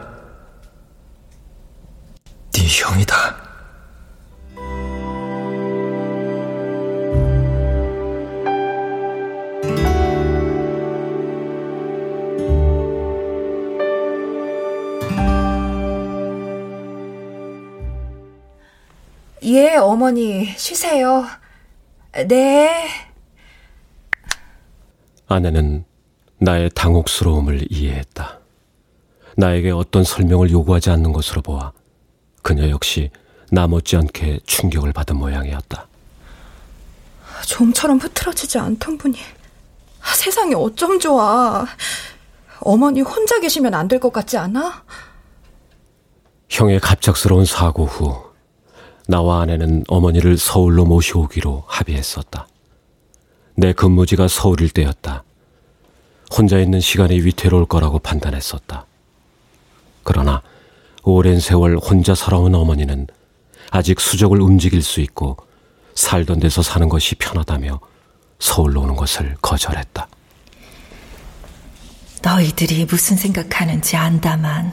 네 2.51 2.67
형이다. 2.67 3.50
예, 19.51 19.75
어머니, 19.75 20.45
쉬세요. 20.57 21.25
네. 22.27 22.87
아내는 25.27 25.83
나의 26.39 26.69
당혹스러움을 26.73 27.67
이해했다. 27.69 28.39
나에게 29.37 29.71
어떤 29.71 30.03
설명을 30.03 30.51
요구하지 30.51 30.89
않는 30.91 31.11
것으로 31.13 31.41
보아 31.41 31.71
그녀 32.41 32.69
역시 32.69 33.09
나 33.51 33.67
못지않게 33.67 34.39
충격을 34.45 34.93
받은 34.93 35.15
모양이었다. 35.17 35.87
좀처럼 37.47 37.97
흐트러지지 37.99 38.57
않던 38.59 38.97
분이 38.97 39.17
세상이 40.15 40.53
어쩜 40.55 40.99
좋아. 40.99 41.65
어머니 42.59 43.01
혼자 43.01 43.39
계시면 43.39 43.73
안 43.73 43.87
될 43.87 43.99
것 43.99 44.11
같지 44.13 44.37
않아? 44.37 44.83
형의 46.49 46.79
갑작스러운 46.79 47.45
사고 47.45 47.85
후 47.85 48.30
나와 49.11 49.41
아내는 49.41 49.83
어머니를 49.89 50.37
서울로 50.37 50.85
모셔오기로 50.85 51.65
합의했었다. 51.67 52.47
내 53.55 53.73
근무지가 53.73 54.29
서울일 54.29 54.69
때였다. 54.69 55.23
혼자 56.33 56.57
있는 56.57 56.79
시간이 56.79 57.19
위태로울 57.19 57.65
거라고 57.65 57.99
판단했었다. 57.99 58.85
그러나 60.03 60.41
오랜 61.03 61.41
세월 61.41 61.77
혼자 61.77 62.15
살아온 62.15 62.55
어머니는 62.55 63.07
아직 63.69 63.99
수족을 63.99 64.39
움직일 64.39 64.81
수 64.81 65.01
있고 65.01 65.35
살던 65.93 66.39
데서 66.39 66.61
사는 66.61 66.87
것이 66.87 67.15
편하다며 67.15 67.81
서울로 68.39 68.81
오는 68.81 68.95
것을 68.95 69.35
거절했다. 69.41 70.07
너희들이 72.23 72.85
무슨 72.85 73.17
생각하는지 73.17 73.97
안다만 73.97 74.71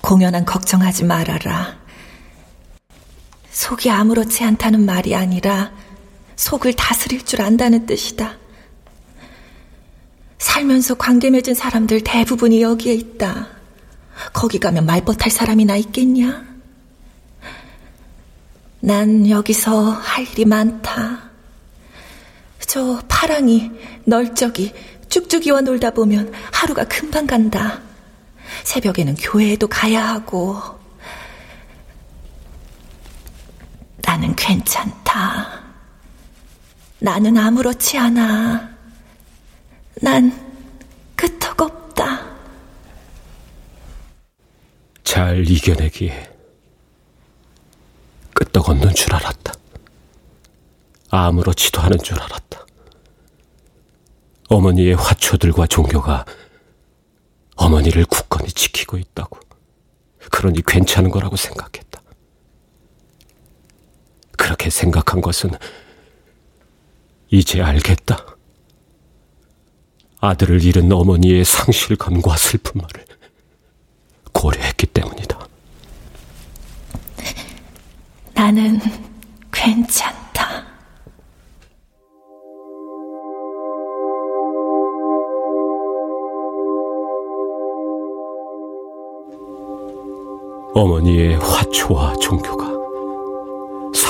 공연한 0.00 0.46
걱정하지 0.46 1.04
말아라. 1.04 1.80
속이 3.60 3.90
아무렇지 3.90 4.42
않다는 4.42 4.86
말이 4.86 5.14
아니라 5.14 5.70
속을 6.36 6.72
다스릴 6.72 7.26
줄 7.26 7.42
안다는 7.42 7.84
뜻이다. 7.84 8.38
살면서 10.38 10.94
관계 10.94 11.28
맺은 11.28 11.52
사람들 11.52 12.00
대부분이 12.00 12.62
여기에 12.62 12.94
있다. 12.94 13.48
거기 14.32 14.58
가면 14.58 14.86
말벗할 14.86 15.30
사람이나 15.30 15.76
있겠냐? 15.76 16.42
난 18.80 19.28
여기서 19.28 19.90
할 19.90 20.26
일이 20.26 20.46
많다. 20.46 21.30
저 22.60 23.02
파랑이, 23.08 23.70
널쩍이, 24.06 24.72
쭉쭉이와 25.10 25.60
놀다 25.60 25.90
보면 25.90 26.32
하루가 26.50 26.84
금방 26.84 27.26
간다. 27.26 27.82
새벽에는 28.64 29.16
교회에도 29.16 29.68
가야 29.68 30.08
하고. 30.08 30.79
나는 34.10 34.34
괜찮다. 34.34 35.62
나는 36.98 37.38
아무렇지 37.38 37.96
않아. 37.96 38.76
난 40.02 40.66
끄떡없다. 41.14 42.26
잘 45.04 45.48
이겨내기에 45.48 46.28
끄떡없는 48.34 48.94
줄 48.96 49.14
알았다. 49.14 49.52
아무렇지도 51.10 51.80
않은 51.80 51.98
줄 52.02 52.20
알았다. 52.20 52.66
어머니의 54.48 54.94
화초들과 54.94 55.68
종교가 55.68 56.24
어머니를 57.54 58.06
굳건히 58.06 58.48
지키고 58.50 58.98
있다고. 58.98 59.38
그러니 60.32 60.62
괜찮은 60.66 61.10
거라고 61.10 61.36
생각했다. 61.36 61.89
그렇게 64.40 64.70
생각한 64.70 65.20
것은 65.20 65.50
이제 67.28 67.60
알겠다. 67.60 68.24
아들을 70.18 70.64
잃은 70.64 70.90
어머니의 70.90 71.44
상실감과 71.44 72.38
슬픔을 72.38 72.86
고려했기 74.32 74.86
때문이다. 74.86 75.46
나는 78.32 78.80
괜찮다. 79.52 80.64
어머니의 90.72 91.36
화초와 91.36 92.16
종교가 92.16 92.69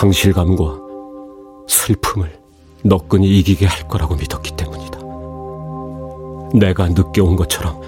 상실감과 0.01 0.79
슬픔을 1.69 2.41
너끈히 2.83 3.39
이기게 3.39 3.67
할 3.67 3.87
거라고 3.87 4.15
믿었기 4.15 4.57
때문이다. 4.57 4.99
내가 6.55 6.89
늦게 6.89 7.21
온 7.21 7.37
것처럼 7.37 7.79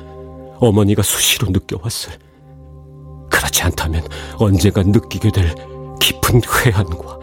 어머니가 0.61 1.01
수시로 1.01 1.49
느껴왔을. 1.49 2.13
그렇지 3.31 3.63
않다면 3.63 4.07
언젠가 4.37 4.83
느끼게 4.83 5.31
될 5.31 5.55
깊은 6.01 6.43
회한과 6.67 7.19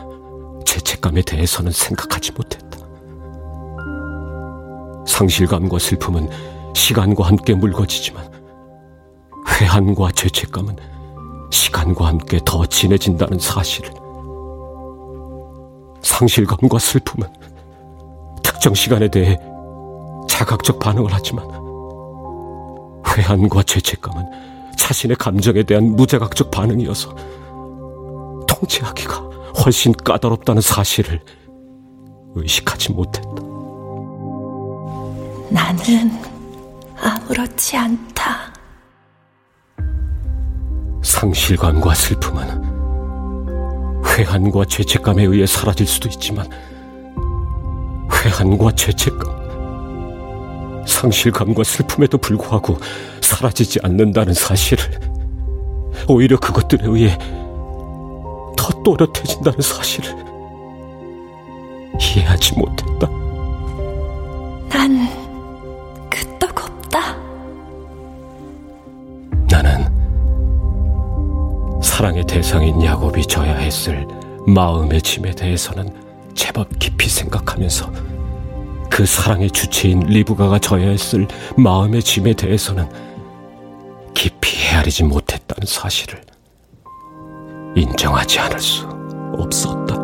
죄책감에 0.66 1.22
대해서는 1.22 1.72
생각하지 1.72 2.32
못했다. 2.32 2.80
상실감과 5.06 5.78
슬픔은 5.78 6.30
시간과 6.74 7.28
함께 7.28 7.54
묽어지지만 7.54 8.28
회한과 9.62 10.14
죄책감은 10.14 10.78
시간과 11.52 12.08
함께 12.08 12.40
더 12.44 12.66
진해진다는 12.66 13.38
사실을 13.38 14.09
상실감과 16.02 16.80
슬픔은 16.80 17.28
특정 18.44 18.74
시간에 18.74 19.08
대해 19.10 19.38
자각적 20.28 20.80
반응을 20.80 21.10
하지만 21.12 21.46
회한과 23.08 23.64
죄책감은 23.64 24.26
자신의 24.78 25.18
감정에 25.18 25.64
대한 25.64 25.96
무자각적 25.96 26.52
반응이어서 26.52 27.16
통제하기가 28.48 29.16
훨씬 29.66 29.94
까다롭다는 29.94 30.62
사실을 30.62 31.22
의식하지 32.36 32.94
못했다. 32.94 33.30
나는 35.50 36.12
아무렇지 37.02 37.76
않다. 37.76 38.54
상실감과 41.02 41.94
슬픔은 41.96 42.79
회한과 44.18 44.66
죄책감에 44.66 45.24
의해 45.24 45.46
사라질 45.46 45.88
수도 45.88 46.10
있지만 46.10 46.48
회한과 48.12 48.72
죄책감, 48.72 49.40
상실감과 50.86 51.64
슬픔에도 51.64 52.18
불구하고 52.18 52.78
사라지지 53.22 53.80
않는다는 53.84 54.34
사실을 54.34 54.84
오히려 56.08 56.38
그것들에 56.38 56.86
의해 56.86 57.18
더 58.58 58.84
또렷해진다는 58.84 59.62
사실을 59.62 60.14
이해하지 62.02 62.58
못했다. 62.58 63.08
난 64.70 65.08
끄떡없다. 66.10 67.16
나는 69.50 69.99
사랑의 72.00 72.24
대상인 72.24 72.82
야곱이 72.82 73.26
져야 73.26 73.58
했을 73.58 74.08
마음의 74.48 75.02
짐에 75.02 75.32
대해서는 75.32 75.94
제법 76.34 76.80
깊이 76.80 77.10
생각하면서 77.10 77.92
그 78.90 79.06
사랑의 79.06 79.52
주체인 79.52 80.00
리브가가 80.08 80.60
져야 80.60 80.88
했을 80.92 81.28
마음의 81.58 82.02
짐에 82.02 82.36
대해서는 82.36 82.90
깊이 84.14 84.56
헤아리지 84.56 85.04
못했다는 85.04 85.68
사실을 85.68 86.22
인정하지 87.76 88.40
않을 88.40 88.60
수 88.62 88.88
없었다. 89.34 89.98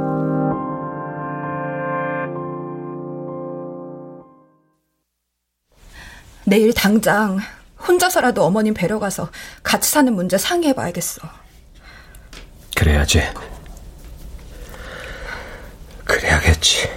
내일 6.43 6.73
당장 6.73 7.39
혼자서라도 7.87 8.43
어머님 8.43 8.73
뵈러 8.73 8.99
가서 8.99 9.29
같이 9.63 9.89
사는 9.89 10.13
문제 10.13 10.37
상의해 10.37 10.73
봐야겠어. 10.73 11.44
그래야지. 12.75 13.21
그래야겠지. 16.03 16.87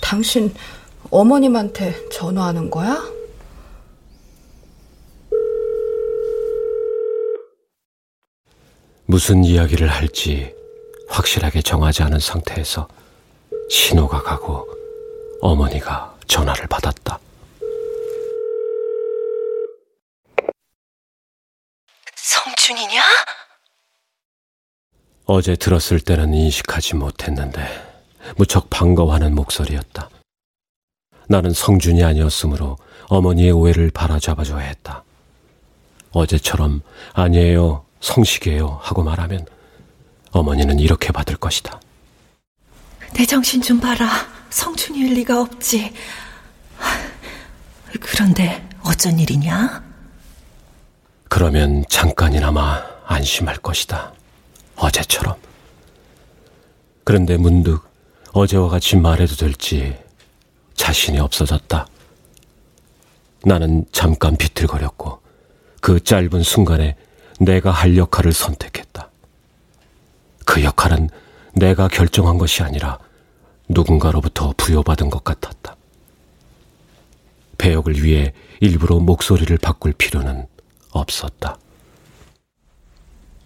당신 0.00 0.52
어머님한테 1.10 2.08
전화하는 2.08 2.70
거야? 2.70 3.02
무슨 9.04 9.44
이야기를 9.44 9.88
할지 9.88 10.54
확실하게 11.08 11.60
정하지 11.60 12.02
않은 12.04 12.18
상태에서 12.18 12.88
신호가 13.68 14.22
가고 14.22 14.66
어머니가 15.42 16.14
전화를 16.26 16.66
받았다. 16.66 17.18
성준이냐? 22.72 23.02
어제 25.26 25.56
들었을 25.56 26.00
때는 26.00 26.32
인식하지 26.34 26.96
못했는데 26.96 27.60
무척 28.36 28.70
반가워하는 28.70 29.34
목소리였다. 29.34 30.08
나는 31.28 31.52
성준이 31.52 32.02
아니었으므로 32.02 32.78
어머니의 33.08 33.52
오해를 33.52 33.90
바라잡아줘야 33.90 34.60
했다. 34.60 35.04
어제처럼 36.12 36.82
아니에요, 37.12 37.84
성식이에요 38.00 38.80
하고 38.82 39.02
말하면 39.02 39.46
어머니는 40.30 40.78
이렇게 40.78 41.12
받을 41.12 41.36
것이다. 41.36 41.80
내 43.14 43.26
정신 43.26 43.60
좀 43.60 43.80
봐라. 43.80 44.08
성준이일 44.50 45.14
리가 45.14 45.40
없지. 45.40 45.92
그런데 48.00 48.66
어쩐 48.82 49.18
일이냐? 49.18 49.91
그러면 51.34 51.82
잠깐이나마 51.88 52.84
안심할 53.06 53.56
것이다. 53.56 54.12
어제처럼. 54.76 55.34
그런데 57.04 57.38
문득 57.38 57.80
어제와 58.34 58.68
같이 58.68 58.96
말해도 58.96 59.36
될지 59.36 59.96
자신이 60.74 61.18
없어졌다. 61.20 61.86
나는 63.46 63.86
잠깐 63.92 64.36
비틀거렸고 64.36 65.20
그 65.80 66.00
짧은 66.00 66.42
순간에 66.42 66.96
내가 67.40 67.70
할 67.70 67.96
역할을 67.96 68.34
선택했다. 68.34 69.08
그 70.44 70.62
역할은 70.62 71.08
내가 71.54 71.88
결정한 71.88 72.36
것이 72.36 72.62
아니라 72.62 72.98
누군가로부터 73.70 74.52
부여받은 74.58 75.08
것 75.08 75.24
같았다. 75.24 75.76
배역을 77.56 78.04
위해 78.04 78.34
일부러 78.60 78.98
목소리를 78.98 79.56
바꿀 79.56 79.94
필요는 79.94 80.51
없었다. 80.92 81.58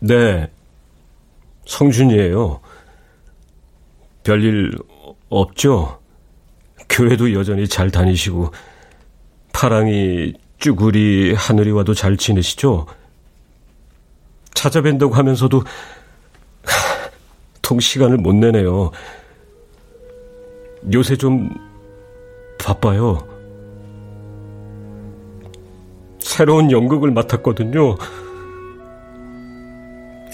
네, 0.01 0.51
성준이에요. 1.65 2.61
별일 4.23 4.77
없죠? 5.29 6.01
교회도 6.89 7.33
여전히 7.33 7.67
잘 7.67 7.91
다니시고, 7.91 8.53
파랑이, 9.53 10.35
쭈구리, 10.59 11.35
하늘이와도 11.35 11.95
잘 11.95 12.17
지내시죠? 12.17 12.87
찾아뵌다고 14.55 15.13
하면서도 15.13 15.63
통 17.63 17.81
시간을 17.81 18.19
못 18.19 18.35
내네요. 18.35 18.91
요새 20.93 21.17
좀 21.17 21.51
바빠요. 22.59 23.36
새로운 26.37 26.71
연극을 26.71 27.13
맡았거든요. 27.13 27.97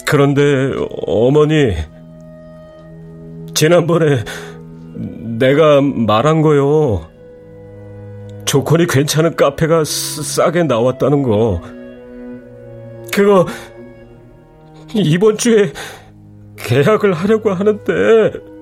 그런데 0.05 0.73
어머니, 1.07 1.75
지난번에 3.53 4.25
내가 5.39 5.79
말한 5.79 6.41
거요. 6.41 7.07
조건이 8.43 8.85
괜찮은 8.85 9.37
카페가 9.37 9.85
싸게 9.85 10.63
나왔다는 10.63 11.23
거. 11.23 11.61
그거 13.13 13.45
이번 14.93 15.37
주에 15.37 15.71
계약을 16.57 17.13
하려고 17.13 17.51
하는데 17.51 18.52